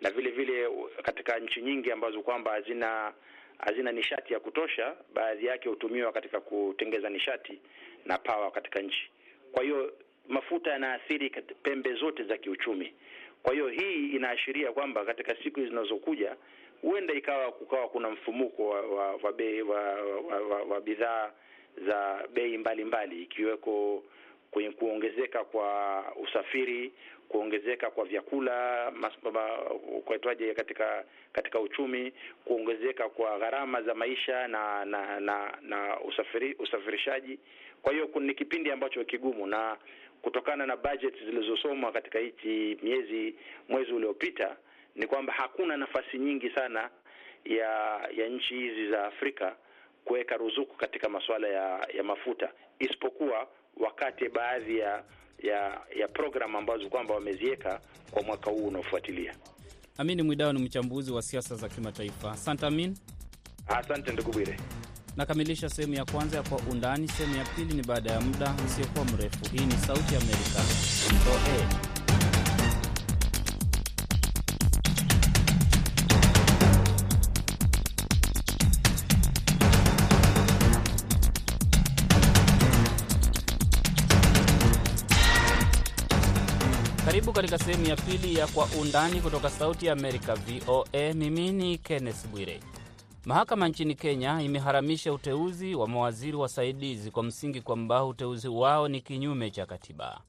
na 0.00 0.10
vile 0.10 0.30
vile 0.30 0.68
katika 1.02 1.38
nchi 1.38 1.62
nyingi 1.62 1.92
ambazo 1.92 2.22
kwamba 2.22 2.50
hazina 2.52 3.12
hazina 3.58 3.92
nishati 3.92 4.32
ya 4.32 4.40
kutosha, 4.40 4.94
baadhi 5.14 5.46
yake 5.46 5.68
hutumiwa 5.68 6.12
katika 6.12 6.40
kutengeza 6.40 7.08
nishati 7.08 7.60
na 8.06 8.18
pawa 8.18 8.50
katika 8.50 8.80
nchi. 8.80 9.10
Kwa 9.52 9.62
hiyo 9.62 9.92
mafuta 10.28 10.70
yanaathiri 10.70 11.30
pembe 11.62 11.94
zote 11.94 12.24
za 12.24 12.36
kiuchumi. 12.36 12.94
Kwa 13.42 13.52
hiyo 13.52 13.68
hii 13.68 14.06
inaashiria 14.08 14.72
kwamba 14.72 15.04
katika 15.04 15.36
siku 15.42 15.60
zinazokuja 15.66 16.36
huenda 16.82 17.14
ikawa 17.14 17.52
kukawa 17.52 17.88
kuna 17.88 18.10
mfumuko 18.10 18.68
wa 18.68 18.80
wa, 18.80 19.06
wa, 19.06 19.32
wa, 19.68 19.92
wa, 20.30 20.40
wa, 20.48 20.62
wa 20.62 20.80
bidhaa 20.80 21.30
za 21.88 22.28
bei 22.34 22.58
mbalimbali 22.58 23.22
ikiweko 23.22 24.02
kwenye 24.50 24.70
kuongezeka 24.70 25.44
kwa 25.44 26.04
usafiri, 26.22 26.92
kuongezeka 27.28 27.90
kwa 27.90 28.04
vyakula 28.04 28.92
kwaitwaje 30.04 30.54
katika 30.54 31.04
katika 31.32 31.60
uchumi, 31.60 32.12
kuongezeka 32.44 33.08
kwa 33.08 33.38
gharama 33.38 33.82
za 33.82 33.94
maisha 33.94 34.48
na 34.48 34.84
na 34.84 35.20
na, 35.20 35.58
na 35.62 36.00
usafiri, 36.00 36.54
usafirishaji. 36.58 37.38
Kwa 37.82 37.92
hiyo 37.92 38.08
ni 38.20 38.34
kipindi 38.34 38.70
ambacho 38.70 39.04
kigumu 39.04 39.46
na 39.46 39.76
kutokana 40.22 40.66
na 40.66 40.76
budget 40.76 41.14
zilizosomwa 41.24 41.92
katika 41.92 42.18
hichi 42.18 42.78
miezi 42.82 43.34
mwezi 43.68 43.92
uliopita 43.92 44.56
ni 44.94 45.06
kwamba 45.06 45.32
hakuna 45.32 45.76
nafasi 45.76 46.18
nyingi 46.18 46.50
sana 46.50 46.90
ya 47.44 47.68
ya 48.16 48.28
nchi 48.28 48.54
hizi 48.54 48.90
za 48.90 49.04
Afrika 49.06 49.56
kuweka 50.04 50.36
ruzuku 50.36 50.76
katika 50.76 51.08
masuala 51.08 51.48
ya 51.48 51.88
ya 51.96 52.02
mafuta, 52.02 52.52
isipokuwa 52.78 53.48
wakati 53.76 54.28
baadhi 54.28 54.78
ya 54.78 55.04
ya 55.42 55.80
ya 55.96 56.08
programu 56.08 56.58
ambazo 56.58 56.88
kwamba 56.88 57.14
wameziweka 57.14 57.80
kwa 58.10 58.22
mwaka 58.22 58.50
huu 58.50 58.66
unaofuatilia. 58.68 59.34
Amini 59.98 60.22
Mwidao 60.22 60.52
ni 60.52 60.62
mchambuzi 60.62 61.12
wa 61.12 61.22
siasa 61.22 61.54
za 61.56 61.68
kimataifa. 61.68 62.30
Asante 62.32 62.66
Amin. 62.66 62.96
Asante 63.66 64.12
ndugu 64.12 64.30
Bwire. 64.32 64.56
Nakamilisha 65.16 65.68
sehemu 65.70 65.94
ya 65.94 66.04
kwanza 66.04 66.36
ya 66.36 66.42
Kwa 66.42 66.58
Undani. 66.58 67.08
Sehemu 67.08 67.36
ya 67.36 67.44
pili 67.44 67.74
ni 67.74 67.82
baada 67.82 68.12
ya 68.12 68.20
muda 68.20 68.54
usiokuwa 68.66 69.04
mrefu. 69.04 69.38
Hii 69.52 69.66
ni 69.66 69.72
Sauti 69.86 70.14
ya 70.14 70.20
Amerika, 70.20 70.60
VOA. 71.24 71.92
Karibu 87.04 87.32
katika 87.32 87.58
sehemu 87.58 87.86
ya 87.86 87.96
pili 87.96 88.34
ya 88.38 88.46
Kwa 88.46 88.66
Undani 88.80 89.20
kutoka 89.20 89.50
Sauti 89.50 89.86
ya 89.86 89.92
Amerika, 89.92 90.34
VOA. 90.34 91.14
Mimi 91.14 91.52
ni 91.52 91.78
Kenneth 91.78 92.26
Bwire. 92.26 92.60
Mahakama 93.26 93.68
nchini 93.68 93.94
Kenya 93.94 94.42
imeharamisha 94.42 95.12
uteuzi 95.12 95.74
wa 95.74 95.88
mawaziri 95.88 96.36
wasaidizi 96.36 97.10
kwa 97.10 97.22
msingi 97.22 97.60
kwamba 97.60 98.04
uteuzi 98.04 98.48
wao 98.48 98.88
ni 98.88 99.00
kinyume 99.00 99.50
cha 99.50 99.66
katiba. 99.66 100.20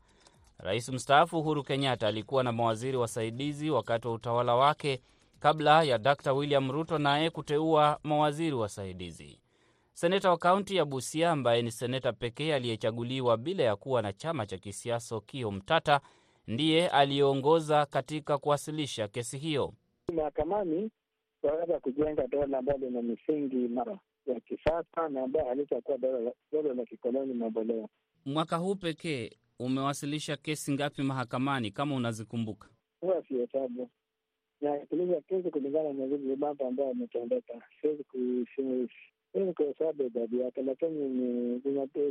Rais 0.58 0.90
mstaafu 0.90 1.40
Uhuru 1.40 1.64
Kenyatta 1.64 2.08
alikuwa 2.08 2.44
na 2.44 2.52
mawaziri 2.52 2.98
wasaidizi 2.98 3.70
wakati 3.70 4.08
wa 4.08 4.14
utawala 4.14 4.56
wake 4.56 5.02
kabla 5.40 5.84
ya 5.84 5.98
Dr 5.98 6.32
William 6.32 6.72
Ruto 6.72 6.98
naye 6.98 7.30
kuteua 7.30 8.00
mawaziri 8.04 8.56
wasaidizi. 8.56 9.40
Seneta 9.94 10.30
wa 10.30 10.38
kaunti 10.38 10.76
ya 10.76 10.86
Busia 10.86 11.32
ambaye 11.32 11.62
ni 11.62 11.72
seneta 11.72 12.14
pekee 12.14 12.54
aliyechaguliwa 12.54 13.38
bila 13.38 13.64
ya 13.64 13.76
kuwa 13.76 14.02
na 14.02 14.14
chama 14.14 14.46
cha 14.46 14.58
kisiasa 14.58 15.16
Okiya 15.16 15.52
Mtata 15.52 16.02
ndiye 16.48 16.88
aliyeongoza 16.90 17.86
katika 17.86 18.38
kuwasilisha 18.38 19.08
kesi 19.08 19.38
hiyo 19.38 19.74
mahakamani 20.16 20.92
waweza 21.44 21.80
kujenga 21.80 22.28
dola 22.28 22.58
ambalo 22.58 22.78
lina 22.78 23.02
misingi 23.02 23.66
imara 23.66 24.00
ya 24.26 24.40
kisasa 24.40 25.10
na 25.10 25.24
ambayo 25.24 25.46
halitakuwa 25.46 25.98
dola 26.52 26.74
la 26.76 26.86
kikoloni 26.86 27.34
mamboleo. 27.34 27.90
Mwaka 28.26 28.58
huu 28.58 28.76
pekee 28.76 29.30
umewasilisha 29.60 30.38
kesi 30.38 30.72
ngapi 30.74 31.02
mahakamani 31.02 31.72
kama 31.72 31.96
unazikumbuka? 31.96 32.70
Huwa 33.02 33.24
sihesabu, 33.28 33.90
nawasilisha 34.62 35.22
kesi 35.22 35.50
kulingana 35.52 35.94
na 35.94 36.08
vile 36.08 36.36
mambo 36.36 36.68
ambayo 36.68 36.90
yametendeka. 36.90 37.54
Siwezi 37.82 38.04
kuhesabu 39.54 40.04
idadi 40.04 40.40
yake, 40.40 40.62
lakini 40.62 41.60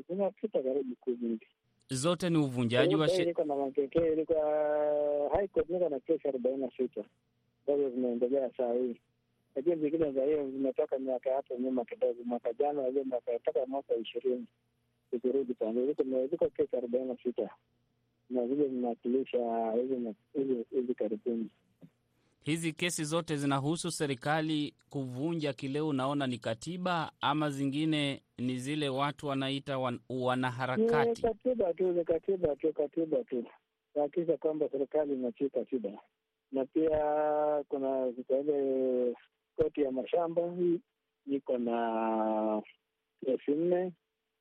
zinapita 0.08 0.62
karibu 0.62 0.96
kumi 1.00 1.16
hivi. 1.28 1.46
Zote 1.90 2.30
ni 2.30 2.38
uvunjaji 2.38 2.96
wa 2.96 3.08
sheria. 3.08 3.24
Niko 3.24 3.44
na 3.44 3.56
makekee, 3.56 4.12
ilikuwa 4.12 4.40
High 5.34 5.48
niko 5.68 5.88
na 5.88 6.00
kesi 6.00 6.28
arobaini 6.28 6.58
na 6.62 6.70
sita 6.76 7.04
ambazo 7.66 7.90
zinaendelea 7.90 8.50
saa 8.56 8.72
hii 8.72 8.96
lakini 9.56 9.76
zingine 9.76 10.12
za 10.12 10.24
hiyo 10.24 10.50
zimetoka 10.50 10.98
miaka 10.98 11.34
hapo 11.34 11.54
nyuma 11.58 11.84
kidogo, 11.84 12.24
mwaka 12.24 12.52
jana 12.52 12.86
hiyo 12.86 13.04
mwaka 13.04 13.32
mpaka 13.32 13.66
mwaka 13.66 13.94
ishirini 13.94 14.46
zikirudi 15.12 15.54
pale, 15.54 15.92
ziko 16.30 16.48
kesi 16.50 16.76
arobaini 16.76 17.08
na 17.08 17.16
sita 17.22 17.50
na 18.30 18.46
zile 18.46 18.68
zinawakilisha 18.68 19.72
hizi 20.70 20.94
karibuni. 20.94 21.50
Hizi 22.44 22.72
kesi 22.72 23.04
zote 23.04 23.36
zinahusu 23.36 23.90
serikali 23.90 24.74
kuvunja 24.90 25.52
kile 25.52 25.80
unaona 25.80 26.26
ni 26.26 26.38
katiba, 26.38 27.12
ama 27.20 27.50
zingine 27.50 28.22
ni 28.38 28.58
zile 28.58 28.88
watu 28.88 29.26
wanaita 29.26 29.78
wan, 29.78 30.00
wanaharakati? 30.08 31.22
Ni 31.22 31.28
katiba 31.28 31.74
tu, 31.74 31.92
ni 31.92 32.04
katiba 32.04 32.56
tu, 32.56 32.72
katiba 32.72 33.24
tu 33.24 33.44
kuhakikisha 33.92 34.36
kwamba 34.36 34.68
serikali 34.72 35.14
inatii 35.14 35.48
katiba, 35.48 35.90
na 36.52 36.64
pia 36.64 36.98
kuna 37.68 38.06
ile 38.40 39.14
koti 39.56 39.80
ya 39.82 39.92
mashamba 39.92 40.42
hii 40.52 40.80
niko 41.26 41.58
na 41.58 42.62
kesi 43.24 43.50
nne 43.50 43.92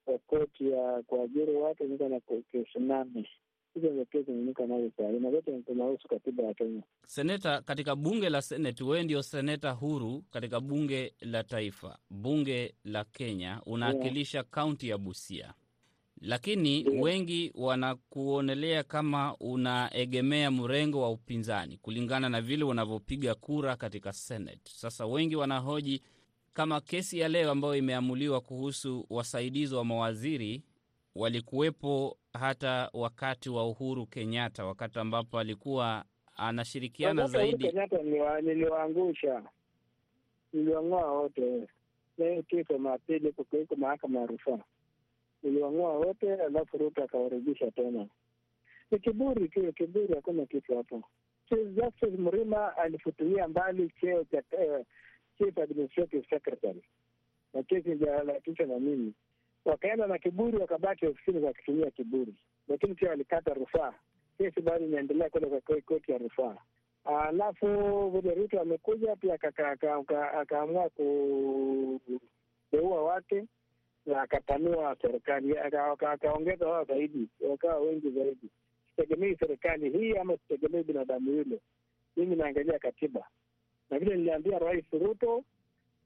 kwa 0.05 0.17
koti 0.17 0.69
ya 0.71 1.01
kuajiri 1.07 1.55
watu, 1.55 1.83
niko 1.83 2.09
na 2.09 2.19
kesi 2.51 2.79
nane. 2.79 3.29
Hizo 3.73 3.89
ndio 3.89 4.05
kesi 4.05 4.31
niko 4.31 4.65
nazo 4.67 4.91
saa 4.97 5.09
hii, 5.09 5.19
na 5.19 5.31
zote 5.31 5.59
zinahusu 5.67 6.07
katiba 6.07 6.43
ya 6.43 6.53
Kenya. 6.53 6.81
Seneta, 7.07 7.61
katika 7.61 7.95
bunge 7.95 8.29
la 8.29 8.41
Seneti, 8.41 8.83
wewe 8.83 9.03
ndio 9.03 9.23
seneta 9.23 9.71
huru 9.71 10.21
katika 10.31 10.59
bunge 10.59 11.13
la 11.21 11.43
taifa, 11.43 11.97
bunge 12.09 12.75
la 12.83 13.03
Kenya, 13.03 13.61
unawakilisha 13.65 14.43
kaunti 14.43 14.89
ya 14.89 14.97
Busia, 14.97 15.53
lakini 16.21 16.89
wengi 16.89 17.51
wanakuonelea 17.55 18.83
kama 18.83 19.35
unaegemea 19.39 20.51
mrengo 20.51 21.01
wa 21.01 21.09
upinzani 21.09 21.77
kulingana 21.77 22.29
na 22.29 22.41
vile 22.41 22.63
unavyopiga 22.63 23.35
kura 23.35 23.75
katika 23.75 24.13
Senate. 24.13 24.71
Sasa 24.71 25.05
wengi 25.05 25.35
wanahoji 25.35 26.01
kama 26.53 26.81
kesi 26.81 27.19
ya 27.19 27.27
leo 27.27 27.51
ambayo 27.51 27.75
imeamuliwa 27.75 28.41
kuhusu 28.41 29.05
wasaidizi 29.09 29.75
wa 29.75 29.85
mawaziri 29.85 30.63
walikuwepo 31.15 32.17
hata 32.33 32.89
wakati 32.93 33.49
wa 33.49 33.67
Uhuru 33.67 34.05
Kenyatta, 34.05 34.65
wakati 34.65 34.99
ambapo 34.99 35.39
alikuwa 35.39 36.05
anashirikiana 36.35 37.27
zaidi. 37.27 37.67
Kenyatta 37.67 37.97
niliwaangusha, 38.41 39.43
niliwang'oa 40.53 41.11
wote. 41.11 41.67
Kiko 42.47 42.77
mapili 42.77 43.29
iko 43.29 43.75
mahakama 43.77 44.19
ya 44.19 44.25
rufaa, 44.25 44.59
niliwang'oa 45.43 45.91
wote, 45.97 46.33
alafu 46.33 46.77
Ruto 46.77 47.03
akawarejesha 47.03 47.71
tena. 47.71 48.07
Ni 48.91 48.99
kiburi 48.99 49.49
tu, 49.49 49.73
kiburi, 49.73 50.13
hakuna 50.15 50.45
kitu 50.45 50.77
hapo. 50.77 51.03
Justice 51.51 52.17
Mrima 52.17 52.77
alifutilia 52.77 53.47
mbali 53.47 53.91
cheo 54.01 54.23
cha 54.23 54.43
eh, 54.51 54.85
Chief 55.37 55.57
Administrative 55.57 56.25
Secretary 56.29 56.81
na 57.53 57.63
kesi 57.63 57.91
iliharakishwa 57.91 58.65
na 58.65 58.79
mimi, 58.79 59.13
wakaenda 59.65 60.07
na 60.07 60.17
kiburi, 60.17 60.57
wakabaki 60.57 61.05
ofisini 61.05 61.43
wakitumia 61.45 61.91
kiburi, 61.91 62.33
lakini 62.67 62.95
pia 62.95 63.09
walikata 63.09 63.53
rufaa. 63.53 63.93
Kesi 64.37 64.61
bado 64.61 64.85
inaendelea 64.85 65.29
kule 65.29 65.47
kwa 65.47 65.81
koti 65.81 66.11
ya 66.11 66.17
rufaa. 66.17 66.57
Alafu 67.05 67.67
vile 68.09 68.35
Ruto 68.35 68.61
amekuja 68.61 69.15
pia 69.15 69.33
akaamua 70.39 70.89
kuteua 70.89 73.03
wake 73.03 73.45
na 74.05 74.21
akapanua 74.21 74.95
serikali, 75.01 75.57
aka- 75.57 75.91
aka- 75.91 76.11
akaongeza 76.11 76.67
wao 76.67 76.83
zaidi, 76.85 77.27
wakawa 77.49 77.79
wengi 77.79 78.09
zaidi. 78.09 78.49
Sitegemei 78.95 79.35
serikali 79.39 79.89
hii 79.89 80.17
ama 80.17 80.37
sitegemei 80.37 80.83
binadamu 80.83 81.31
yule, 81.31 81.59
mimi 82.17 82.35
naangalia 82.35 82.79
katiba, 82.79 83.27
na 83.89 83.99
vile 83.99 84.15
niliambia 84.15 84.59
Rais 84.59 84.85
Ruto 84.91 85.43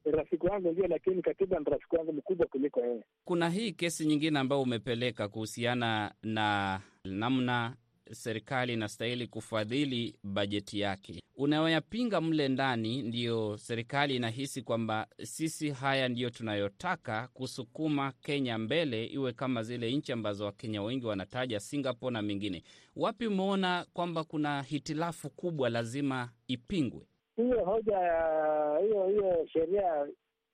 ni 0.06 0.12
rafiki 0.12 0.48
wangu 0.48 0.72
ndio, 0.72 0.88
lakini 0.88 1.22
katiba 1.22 1.60
ni 1.60 1.66
rafiki 1.66 1.96
wangu 1.96 2.14
mkubwa 2.14 2.48
kuliko 2.48 2.80
yeye. 2.82 3.04
Kuna 3.26 3.50
hii 3.50 3.72
kesi 3.72 4.06
nyingine 4.06 4.40
ambayo 4.40 4.62
umepeleka 4.62 5.28
kuhusiana 5.28 6.14
na 6.24 6.82
namna 7.06 7.76
serikali 8.12 8.74
inastahili 8.74 9.28
kufadhili 9.28 10.16
bajeti 10.24 10.80
yake. 10.80 11.22
Unayoyapinga 11.38 12.22
mle 12.22 12.48
ndani, 12.50 13.02
ndiyo 13.02 13.58
serikali 13.58 14.16
inahisi 14.16 14.62
kwamba 14.62 15.08
sisi 15.24 15.70
haya 15.70 16.10
ndiyo 16.10 16.30
tunayotaka 16.30 17.28
kusukuma 17.34 18.12
Kenya 18.22 18.58
mbele, 18.58 19.06
iwe 19.06 19.34
kama 19.34 19.64
zile 19.64 19.92
nchi 19.92 20.12
ambazo 20.12 20.46
Wakenya 20.46 20.84
wengi 20.84 21.06
wanataja, 21.06 21.60
Singapore 21.60 22.14
na 22.14 22.22
mengine. 22.22 22.64
Wapi 22.96 23.28
umeona 23.28 23.86
kwamba 23.94 24.24
kuna 24.24 24.62
hitilafu 24.62 25.30
kubwa 25.30 25.70
lazima 25.70 26.30
ipingwe? 26.48 27.08
hiyo 27.36 27.66
hoja 27.66 27.98
ya 27.98 28.80
hiyo 28.80 29.08
hiyo 29.08 29.48
sheria 29.54 30.08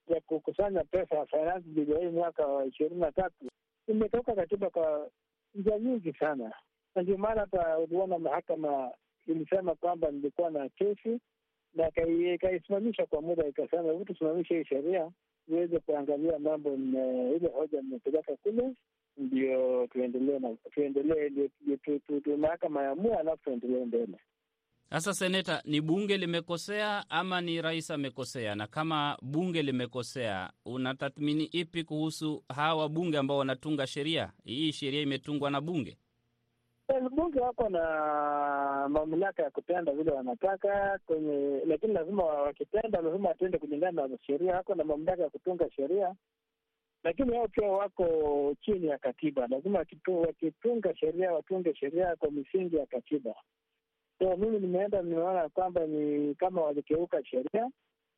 ya 0.07 0.21
kukusanya 0.25 0.83
pesa 0.83 1.15
ya 1.15 1.25
finance 1.25 1.65
hii 1.99 2.07
mwaka 2.09 2.47
wa 2.47 2.65
ishirini 2.65 3.01
na 3.01 3.11
tatu 3.11 3.45
imetoka 3.87 4.35
katiba 4.35 4.69
kwa 4.69 5.09
njia 5.55 5.79
nyingi 5.79 6.13
sana, 6.13 6.53
na 6.95 7.01
ndio 7.01 7.17
maana 7.17 7.41
hata 7.41 7.79
uliona 7.79 8.19
mahakama 8.19 8.91
ilisema 9.27 9.75
kwamba 9.75 10.11
nilikuwa 10.11 10.49
na 10.49 10.69
kesi 10.69 11.19
na 11.73 11.91
ikaisimamisha 12.33 13.05
kwa 13.05 13.21
muda, 13.21 13.47
ikasema 13.47 13.83
hebu 13.91 14.05
tusimamishe 14.05 14.57
hii 14.57 14.65
sheria 14.65 15.11
iweze 15.47 15.79
kuangalia 15.79 16.39
mambo, 16.39 16.73
ile 17.35 17.47
hoja 17.53 17.81
nimepeleka 17.81 18.35
kule, 18.35 18.73
ndio 19.17 19.87
tuendelee 19.87 20.39
tuendelee, 20.73 22.35
mahakama 22.37 22.83
yaamua, 22.83 23.19
alafu 23.19 23.43
tuendelee 23.43 23.85
mbele. 23.85 24.17
Sasa 24.89 25.13
seneta, 25.13 25.61
ni 25.65 25.81
bunge 25.81 26.17
limekosea 26.17 27.09
ama 27.09 27.41
ni 27.41 27.61
rais 27.61 27.91
amekosea? 27.91 28.55
Na 28.55 28.67
kama 28.67 29.17
bunge 29.21 29.61
limekosea, 29.61 30.51
unatathmini 30.65 31.43
ipi 31.43 31.83
kuhusu 31.83 32.43
hawa 32.55 32.81
wabunge 32.81 33.17
ambao 33.17 33.37
wanatunga 33.37 33.87
sheria? 33.87 34.31
Hii 34.43 34.71
sheria 34.71 35.01
imetungwa 35.01 35.49
na 35.51 35.61
bunge. 35.61 35.97
Bunge 36.89 37.39
wako 37.39 37.69
na 37.69 38.87
mamlaka 38.89 39.43
ya 39.43 39.49
kutenda 39.49 39.91
vile 39.91 40.11
wanataka 40.11 40.99
kwenye, 41.05 41.61
lakini 41.65 41.93
lazima 41.93 42.23
wakitenda, 42.23 43.01
lazima 43.01 43.29
watende 43.29 43.57
kulingana 43.57 44.07
na 44.07 44.17
sheria. 44.21 44.55
Wako 44.55 44.75
na 44.75 44.83
mamlaka 44.83 45.23
ya 45.23 45.29
kutunga 45.29 45.71
sheria, 45.71 46.15
lakini 47.03 47.31
wao 47.31 47.47
pia 47.47 47.67
wako 47.67 48.07
chini 48.61 48.87
ya 48.87 48.97
katiba. 48.97 49.47
Lazima 49.47 49.79
wakitu- 49.79 50.21
wakitunga 50.21 50.95
sheria 50.95 51.33
watunge 51.33 51.75
sheria 51.75 52.15
kwa 52.15 52.31
misingi 52.31 52.75
ya 52.75 52.85
katiba. 52.85 53.35
So 54.19 54.37
mimi 54.37 54.59
nimeenda, 54.59 55.01
nimeona 55.01 55.49
kwamba 55.49 55.85
ni 55.87 56.35
kama 56.35 56.61
walikeuka 56.61 57.25
sheria, 57.25 57.69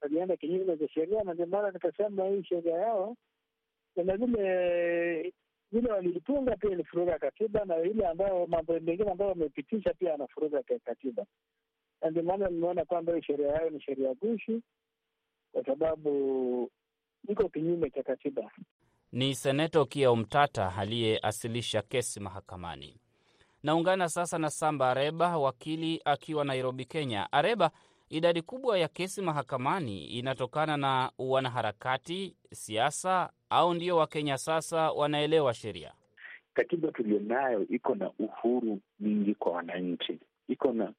walienda 0.02 0.38
kinyume 0.38 0.78
cha 0.78 0.88
sheria, 0.88 1.23
na 1.23 1.34
ndio 1.34 1.45
maana 1.45 1.71
nikasema 1.71 2.26
hii 2.26 2.43
sheria 2.43 2.76
yao 2.78 3.15
na 3.95 4.04
vile 5.73 5.91
walilitunga 5.91 6.55
pia 6.55 6.71
ilifuruga 6.71 7.19
katiba, 7.19 7.65
na 7.65 7.77
ile 7.79 8.07
ambayo 8.07 8.47
mambo 8.47 8.73
mengine 8.79 9.12
ambayo 9.12 9.29
wamepitisha 9.31 9.93
pia 9.93 10.13
anafuruga 10.13 10.63
ka- 10.63 10.79
katiba, 10.79 11.25
ndio 12.12 12.23
maana 12.23 12.49
nimeona 12.49 12.86
kwamba 12.86 13.15
hii 13.15 13.21
sheria 13.21 13.47
yao 13.47 13.69
ni 13.69 13.81
sheria 13.81 14.13
gushi, 14.13 14.62
kwa 15.51 15.65
sababu 15.65 16.71
iko 17.29 17.49
kinyume 17.49 17.89
cha 17.89 18.03
katiba. 18.03 18.51
Ni 19.12 19.36
seneta 19.36 19.79
Okiya 19.79 20.12
Omtata 20.12 20.75
aliyeasilisha 20.77 21.81
kesi 21.81 22.19
mahakamani. 22.19 22.97
Naungana 23.63 24.09
sasa 24.09 24.38
na 24.38 24.49
Samba 24.49 24.89
Areba, 24.91 25.38
wakili 25.38 26.01
akiwa 26.05 26.45
Nairobi, 26.45 26.86
Kenya. 26.86 27.31
Areba, 27.31 27.71
idadi 28.13 28.41
kubwa 28.41 28.80
ya 28.80 28.88
kesi 28.88 29.21
mahakamani 29.21 30.06
inatokana 30.06 30.78
na 30.78 31.12
wanaharakati, 31.17 32.36
siasa, 32.52 33.30
au 33.49 33.73
ndio 33.73 33.97
Wakenya 33.97 34.38
sasa 34.38 34.91
wanaelewa 34.91 35.54
sheria? 35.54 35.93
Katiba 36.54 36.91
tulionayo 36.91 37.67
iko 37.69 37.95
na 37.95 38.12
uhuru 38.19 38.80
nyingi 38.99 39.36
kwa 39.36 39.52
wananchi, 39.52 40.19
iko 40.47 40.73
na 40.73 40.93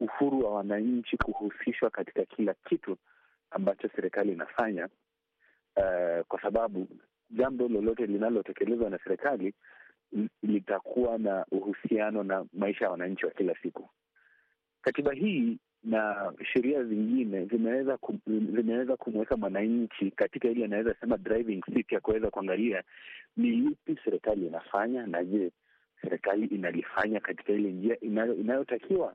uhuru 0.00 0.44
wa 0.44 0.50
wananchi 0.54 1.16
kuhusishwa 1.16 1.90
katika 1.90 2.24
kila 2.24 2.54
kitu 2.54 2.96
ambacho 3.50 3.88
serikali 3.96 4.32
inafanya, 4.32 4.88
uh, 5.76 6.26
kwa 6.28 6.42
sababu 6.42 6.88
jambo 7.30 7.68
lolote 7.68 8.06
linalotekelezwa 8.06 8.90
na 8.90 8.98
serikali 9.04 9.54
litakuwa 10.42 11.18
na 11.18 11.46
uhusiano 11.50 12.22
na 12.22 12.44
maisha 12.52 12.84
ya 12.84 12.90
wananchi 12.90 13.24
wa 13.26 13.30
kila 13.32 13.54
siku. 13.62 13.90
Katiba 14.82 15.12
hii 15.12 15.58
na 15.84 16.32
sheria 16.52 16.84
zingine 16.84 17.44
zimeweza 17.44 17.98
zimeweza 18.26 18.96
kumweka 18.96 19.36
mwananchi 19.36 20.10
katika 20.10 20.48
ile 20.48 20.64
anaweza 20.64 20.94
sema 21.00 21.16
driving 21.16 21.62
seat 21.74 21.92
ya 21.92 22.00
kuweza 22.00 22.30
kuangalia 22.30 22.82
ni 23.36 23.58
yupi 23.58 23.98
serikali 24.04 24.46
inafanya 24.46 25.06
na 25.06 25.24
je, 25.24 25.50
serikali 26.02 26.46
inalifanya 26.46 27.20
katika 27.20 27.52
ile 27.52 27.72
njia 27.72 28.00
inayo, 28.00 28.34
inayotakiwa. 28.34 29.14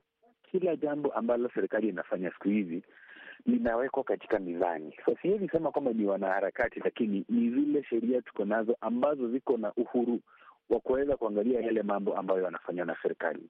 Kila 0.50 0.76
jambo 0.76 1.12
ambalo 1.12 1.50
serikali 1.54 1.88
inafanya 1.88 2.30
siku 2.30 2.48
hizi 2.48 2.82
linawekwa 3.46 4.04
katika 4.04 4.38
mizani. 4.38 4.96
So 5.04 5.16
siwezi 5.22 5.48
sema 5.48 5.70
kwamba 5.70 5.92
ni 5.92 6.06
wanaharakati, 6.06 6.80
lakini 6.84 7.24
ni 7.28 7.50
zile 7.50 7.84
sheria 7.84 8.22
tuko 8.22 8.44
nazo 8.44 8.76
ambazo 8.80 9.28
ziko 9.28 9.56
na 9.56 9.72
uhuru 9.76 10.20
wa 10.70 10.80
kuweza 10.80 11.16
kuangalia 11.16 11.60
yale 11.60 11.82
mambo 11.82 12.16
ambayo 12.16 12.42
yanafanywa 12.42 12.86
na 12.86 12.96
serikali. 13.02 13.42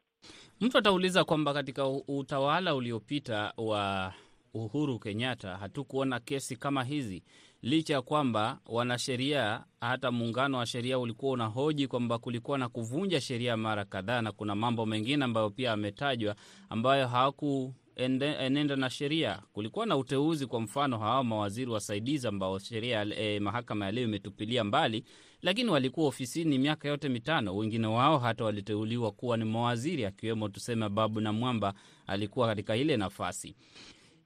Mtu 0.61 0.79
atauliza 0.79 1.24
kwamba 1.24 1.55
katika 1.55 1.88
utawala 1.88 2.74
uliopita 2.74 3.53
wa 3.57 4.12
Uhuru 4.55 4.98
Kenyatta 4.98 5.57
hatukuona 5.57 6.20
kesi 6.20 6.57
kama 6.57 6.85
hizi, 6.85 7.22
licha 7.62 7.94
ya 7.94 8.03
kwamba 8.03 8.59
wanasheria, 8.66 9.64
hata 9.81 10.11
muungano 10.11 10.59
wa 10.59 10.66
sheria 10.66 10.98
ulikuwa 10.98 11.33
unahoji 11.33 11.87
kwamba 11.88 12.18
kulikuwa 12.18 12.59
na 12.59 12.68
kuvunja 12.68 13.20
sheria 13.20 13.57
mara 13.57 13.85
kadhaa, 13.85 14.22
na 14.22 14.33
kuna 14.33 14.55
mambo 14.55 14.87
mengine 14.87 15.24
ambayo 15.24 15.50
pia 15.50 15.72
ametajwa 15.72 16.37
ambayo 16.68 17.09
hawakuenenda 17.09 18.77
na 18.77 18.90
sheria. 18.90 19.42
Kulikuwa 19.53 19.87
na 19.87 19.96
uteuzi, 19.96 20.46
kwa 20.46 20.61
mfano 20.61 20.98
hawa 20.98 21.24
mawaziri 21.24 21.70
wasaidizi 21.70 22.29
ambao 22.29 22.59
sheria 22.59 23.03
eh, 23.18 23.40
mahakama 23.42 23.85
ya 23.85 23.92
leo 23.92 24.05
imetupilia 24.05 24.64
mbali, 24.64 25.05
lakini 25.45 25.71
walikuwa 25.71 26.07
ofisini 26.09 26.59
miaka 26.59 26.89
yote 26.89 27.09
mitano. 27.09 27.57
Wengine 27.57 27.87
wao 27.87 28.19
hata 28.19 28.45
waliteuliwa 28.45 29.13
kuwa 29.13 29.37
ni 29.37 29.45
mawaziri, 29.45 30.05
akiwemo 30.05 30.49
tuseme 30.49 30.89
Babu 30.89 31.21
na 31.21 31.33
Mwamba 31.33 31.75
alikuwa 32.07 32.47
katika 32.47 32.77
ile 32.77 32.97
nafasi. 32.97 33.57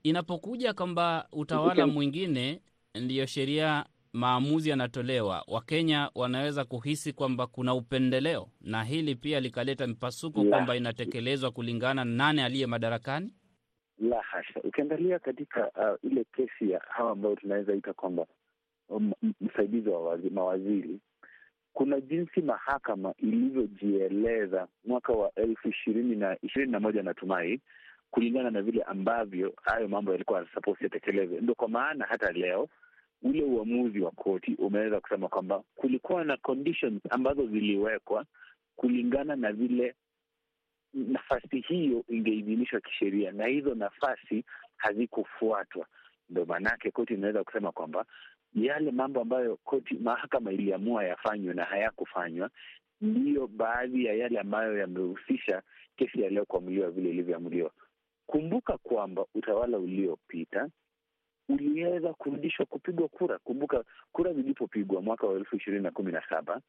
Inapokuja 0.03 0.73
kwamba 0.75 1.29
utawala 1.33 1.87
mwingine 1.87 2.61
ndiyo 2.95 3.27
sheria 3.27 3.85
maamuzi 4.13 4.71
yanatolewa, 4.71 5.45
Wakenya 5.49 6.11
wanaweza 6.15 6.65
kuhisi 6.65 7.13
kwamba 7.13 7.47
kuna 7.47 7.75
upendeleo, 7.75 8.49
na 8.61 8.85
hili 8.85 9.15
pia 9.15 9.41
likaleta 9.41 9.87
mpasuko 9.87 10.45
kwamba 10.45 10.77
inatekelezwa 10.77 11.51
kulingana 11.51 12.05
na 12.05 12.11
nane 12.17 12.45
aliye 12.45 12.67
madarakani. 12.67 13.35
La 13.99 14.21
hasha. 14.23 14.61
Ukiangalia 14.65 15.19
katika 15.19 15.61
uh, 15.71 16.11
ile 16.13 16.25
kesi 16.37 16.71
ya 16.71 16.81
hawa 16.89 17.11
ambayo 17.13 17.37
tunaweza 17.37 17.75
ita 17.75 17.93
kwamba 17.93 18.27
um, 18.89 19.13
msaidizi 19.41 19.89
wa 19.89 20.19
mawaziri, 20.31 21.01
kuna 21.79 22.01
jinsi 22.01 22.41
mahakama 22.43 23.15
ilivyojieleza 23.19 24.69
mwaka 24.85 25.13
wa 25.13 25.33
elfu 25.35 25.69
ishirini 25.69 26.17
na 26.17 26.37
ishirini 26.43 26.73
na 26.73 26.81
moja 26.81 27.03
natumai, 27.03 27.61
kulingana 28.11 28.51
na 28.51 28.63
vile 28.63 28.83
ambavyo 28.83 29.55
hayo 29.63 29.89
mambo 29.89 30.13
yalikuwa 30.13 30.47
supposed 30.55 30.83
yatekelezwe. 30.83 31.41
Ndo 31.41 31.55
kwa 31.55 31.69
maana 31.69 32.07
hata 32.09 32.33
leo 32.33 32.69
ule 33.23 33.43
uamuzi 33.43 34.01
wa 34.01 34.11
koti 34.11 34.55
umeweza 34.55 35.01
kusema 35.01 35.29
kwamba 35.29 35.63
kulikuwa 35.75 36.25
na 36.25 36.37
conditions 36.37 37.03
ambazo 37.11 37.47
ziliwekwa 37.47 38.25
kulingana 38.77 39.37
na 39.37 39.53
vile 39.53 39.95
nafasi 40.95 41.61
hiyo 41.61 42.05
ingeidhinishwa 42.09 42.81
kisheria 42.81 43.33
na 43.33 43.47
hizo 43.47 43.75
nafasi 43.75 44.45
hazikufuatwa. 44.77 45.87
Ndo 46.31 46.45
maanake 46.45 46.91
koti 46.91 47.15
inaweza 47.15 47.45
kusema 47.45 47.73
kwamba 47.73 48.05
yale 48.55 48.91
mambo 48.91 49.21
ambayo 49.21 49.57
koti 49.57 49.95
mahakama 49.95 50.53
iliamua 50.53 51.05
yafanywe 51.05 51.55
na 51.55 51.65
hayakufanywa 51.65 52.51
ndiyo 53.01 53.47
baadhi 53.47 54.05
ya 54.05 54.15
yale 54.15 54.39
ambayo 54.41 54.79
yamehusisha 54.79 55.63
kesi 55.97 56.23
ya 56.23 56.31
leo 56.31 56.45
kuamuliwa 56.45 56.91
vile 56.91 57.11
ilivyoamuliwa. 57.11 57.71
Kumbuka 58.27 58.79
kwamba 58.79 59.27
utawala 59.35 59.79
uliopita 59.79 60.69
uliweza 61.49 62.15
kurudishwa 62.15 62.67
kupigwa 62.67 63.09
kura. 63.09 63.39
Kumbuka 63.39 63.85
kura 64.13 64.33
zilipopigwa 64.33 65.03
mwaka 65.03 65.27
wa 65.27 65.35
elfu 65.35 65.57
ishirini 65.57 65.83
na 65.83 65.91
kumi 65.91 66.13
na 66.13 66.23
saba 66.29 66.61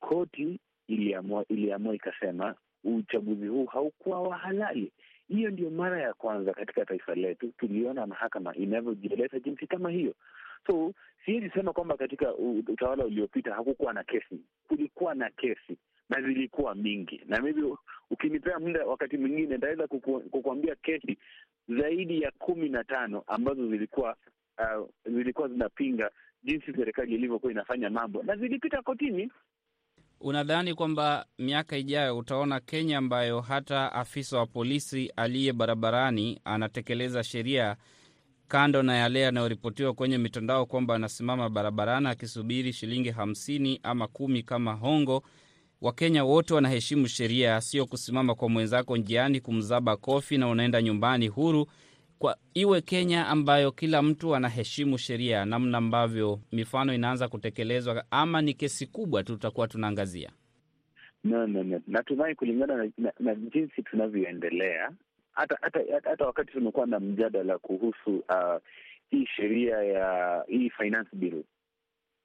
koti 0.00 0.60
iliamua 0.88 1.44
iliamua 1.48 1.94
ikasema 1.94 2.54
uchaguzi 2.84 3.46
huu 3.46 3.66
haukuwa 3.66 4.22
wa 4.22 4.36
halali. 4.36 4.92
Hiyo 5.28 5.50
ndio 5.50 5.70
mara 5.70 6.00
ya 6.02 6.14
kwanza 6.14 6.52
katika 6.52 6.84
taifa 6.84 7.14
letu 7.14 7.52
tuliona 7.58 8.06
mahakama 8.06 8.54
inavyojieleza 8.54 9.38
jinsi 9.40 9.66
kama 9.66 9.90
hiyo. 9.90 10.14
So 10.66 10.92
siwezi 11.28 11.50
sema 11.50 11.72
kwamba 11.72 11.96
katika 11.96 12.34
utawala 12.68 13.04
uliopita 13.04 13.54
hakukuwa 13.54 13.92
na 13.92 14.04
kesi. 14.04 14.40
Kulikuwa 14.68 15.14
na 15.14 15.30
kesi 15.30 15.76
na 16.08 16.20
zilikuwa 16.22 16.74
mingi, 16.74 17.20
na 17.26 17.42
maybe 17.42 17.62
ukinipea 18.10 18.58
muda, 18.58 18.84
wakati 18.86 19.16
mwingine 19.16 19.54
nitaweza 19.54 19.86
kuku, 19.86 20.20
kukuambia 20.20 20.74
kesi 20.74 21.18
zaidi 21.68 22.20
ya 22.22 22.30
kumi 22.38 22.68
na 22.68 22.84
tano 22.84 23.22
ambazo 23.26 23.68
zilikuwa 23.70 24.16
uh, 24.58 24.88
zilikuwa 25.06 25.48
zinapinga 25.48 26.10
jinsi 26.42 26.72
serikali 26.72 27.14
ilivyokuwa 27.14 27.52
inafanya 27.52 27.90
mambo 27.90 28.22
na 28.22 28.36
zilipita 28.36 28.82
kotini. 28.82 29.30
Unadhani 30.20 30.74
kwamba 30.74 31.26
miaka 31.38 31.76
ijayo 31.76 32.18
utaona 32.18 32.60
Kenya 32.60 32.98
ambayo 32.98 33.40
hata 33.40 33.92
afisa 33.92 34.38
wa 34.38 34.46
polisi 34.46 35.12
aliye 35.16 35.52
barabarani 35.52 36.40
anatekeleza 36.44 37.22
sheria, 37.24 37.76
kando 38.48 38.82
na 38.82 38.96
yale 38.96 39.20
yanayoripotiwa 39.20 39.94
kwenye 39.94 40.18
mitandao 40.18 40.66
kwamba 40.66 40.94
anasimama 40.94 41.48
barabarani 41.50 42.06
akisubiri 42.08 42.72
shilingi 42.72 43.10
hamsini 43.10 43.80
ama 43.82 44.06
kumi 44.08 44.42
kama 44.42 44.72
hongo? 44.72 45.22
Wakenya 45.80 46.24
wote 46.24 46.54
wanaheshimu 46.54 47.08
sheria, 47.08 47.60
sio 47.60 47.86
kusimama 47.86 48.34
kwa 48.34 48.48
mwenzako 48.48 48.96
njiani 48.96 49.40
kumzaba 49.40 49.96
kofi 49.96 50.38
na 50.38 50.48
unaenda 50.48 50.82
nyumbani 50.82 51.28
huru. 51.28 51.66
Kwa 52.18 52.36
iwe 52.54 52.80
Kenya 52.80 53.26
ambayo 53.28 53.72
kila 53.72 54.02
mtu 54.02 54.34
anaheshimu 54.34 54.98
sheria, 54.98 55.44
namna 55.44 55.78
ambavyo 55.78 56.40
mifano 56.52 56.94
inaanza 56.94 57.28
kutekelezwa, 57.28 58.04
ama 58.10 58.42
ni 58.42 58.54
kesi 58.54 58.86
kubwa 58.86 59.22
tu 59.22 59.32
tutakuwa 59.32 59.68
tunaangazia? 59.68 60.30
No, 61.24 61.46
no, 61.46 61.62
no. 61.64 61.80
Natumai 61.86 62.34
kulingana 62.34 62.76
na, 62.76 62.90
na, 62.98 63.12
na 63.20 63.34
jinsi 63.34 63.82
tunavyoendelea, 63.82 64.90
hata 65.38 65.58
hata 65.60 65.80
hata 66.10 66.26
wakati 66.26 66.52
tumekuwa 66.52 66.86
na 66.86 67.00
mjadala 67.00 67.58
kuhusu 67.58 68.16
uh, 68.28 68.56
hii 69.10 69.26
sheria 69.26 69.76
ya 69.82 70.44
hii 70.48 70.70
finance 70.70 71.10
bill, 71.16 71.44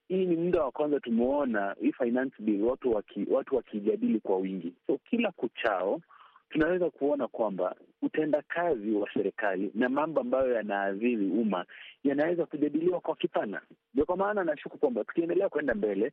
hii 0.08 0.26
ni 0.26 0.36
muda 0.36 0.64
wa 0.64 0.72
kwanza 0.72 1.00
tumeona 1.00 1.76
hii 1.82 1.92
finance 1.92 2.36
bill 2.40 2.62
watu 2.64 2.92
waki, 2.92 3.26
watu 3.30 3.56
wakijadili 3.56 4.20
kwa 4.20 4.38
wingi. 4.38 4.74
So 4.88 4.98
kila 5.10 5.32
kuchao 5.32 6.02
tunaweza 6.50 6.90
kuona 6.90 7.28
kwamba 7.28 7.76
utendakazi 8.02 8.92
wa 8.92 9.10
serikali 9.14 9.72
na 9.76 9.90
mambo 9.90 10.22
ambayo 10.22 10.54
yanaathiri 10.54 11.28
umma 11.28 11.66
yanaweza 12.04 12.46
kujadiliwa 12.46 13.00
kwa 13.00 13.16
kipana. 13.16 13.62
Ndio 13.94 14.06
kwa 14.06 14.18
maana 14.18 14.44
nashuku 14.44 14.78
kwamba 14.78 15.04
tukiendelea 15.04 15.50
kwenda 15.50 15.74
mbele 15.74 16.12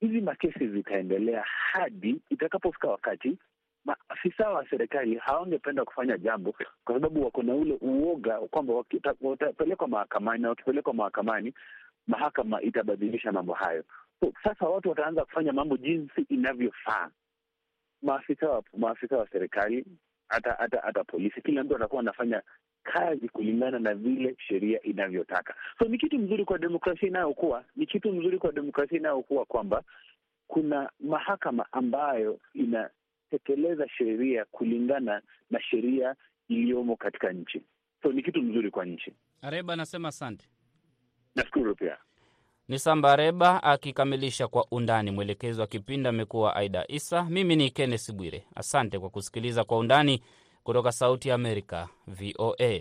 hizi 0.00 0.20
makesi 0.20 0.68
zitaendelea 0.68 1.42
hadi 1.46 2.20
itakapofika 2.30 2.88
wakati 2.88 3.38
maafisa 3.84 4.50
wa 4.50 4.70
serikali 4.70 5.16
hawangependa 5.16 5.84
kufanya 5.84 6.18
jambo 6.18 6.52
kwa 6.84 6.94
sababu 6.94 7.24
wako 7.24 7.42
na 7.42 7.54
ule 7.54 7.78
uoga 7.80 8.40
kwamba 8.40 8.74
watapelekwa 9.20 9.88
mahakamani, 9.88 10.42
na 10.42 10.48
wakipelekwa 10.48 10.94
mahakamani 10.94 11.54
mahakama 12.06 12.62
itabadilisha 12.62 13.32
mambo 13.32 13.52
hayo. 13.54 13.84
So, 14.20 14.32
sasa 14.44 14.66
watu 14.68 14.88
wataanza 14.88 15.24
kufanya 15.24 15.52
mambo 15.52 15.76
jinsi 15.76 16.20
inavyofaa. 16.28 17.10
Maafisa 18.02 18.48
wa 18.48 18.62
maafisa 18.78 19.16
wa 19.16 19.28
serikali 19.32 19.84
hata 20.28 20.52
hata 20.52 20.80
hata 20.80 21.04
polisi, 21.04 21.42
kila 21.42 21.64
mtu 21.64 21.76
atakuwa 21.76 22.00
anafanya 22.02 22.42
kazi 22.82 23.28
kulingana 23.28 23.78
na 23.78 23.94
vile 23.94 24.36
sheria 24.48 24.82
inavyotaka. 24.82 25.54
So 25.78 25.84
ni 25.84 25.98
kitu 25.98 26.18
mzuri 26.18 26.44
kwa 26.44 26.58
demokrasia 26.58 27.08
inayokuwa, 27.08 27.64
ni 27.76 27.86
kitu 27.86 28.12
mzuri 28.12 28.38
kwa 28.38 28.52
demokrasia 28.52 28.98
inayokuwa 28.98 29.44
kwamba 29.44 29.82
kuna 30.48 30.90
mahakama 31.00 31.66
ambayo 31.72 32.38
inatekeleza 33.30 33.88
sheria 33.88 34.44
kulingana 34.44 35.22
na 35.50 35.60
sheria 35.62 36.14
iliyomo 36.48 36.96
katika 36.96 37.32
nchi. 37.32 37.62
So 38.02 38.12
ni 38.12 38.22
kitu 38.22 38.42
mzuri 38.42 38.70
kwa 38.70 38.84
nchi. 38.84 39.12
Areba 39.42 39.72
anasema 39.72 40.08
asante. 40.08 40.48
Nashukuru 41.36 41.74
pia. 41.74 41.96
Ni 42.68 42.78
Samba 42.78 43.12
Areba 43.12 43.62
akikamilisha 43.62 44.48
kwa 44.48 44.66
undani. 44.70 45.10
Mwelekezi 45.10 45.60
wa 45.60 45.66
kipindi 45.66 46.08
amekuwa 46.08 46.56
Aida 46.56 46.84
Isa. 46.88 47.24
Mimi 47.24 47.56
ni 47.56 47.70
Kenneth 47.70 48.12
Bwire, 48.12 48.44
asante 48.54 48.98
kwa 48.98 49.10
kusikiliza 49.10 49.64
kwa 49.64 49.78
undani 49.78 50.22
kutoka 50.62 50.92
Sauti 50.92 51.28
ya 51.28 51.34
Amerika, 51.34 51.88
VOA. 52.06 52.80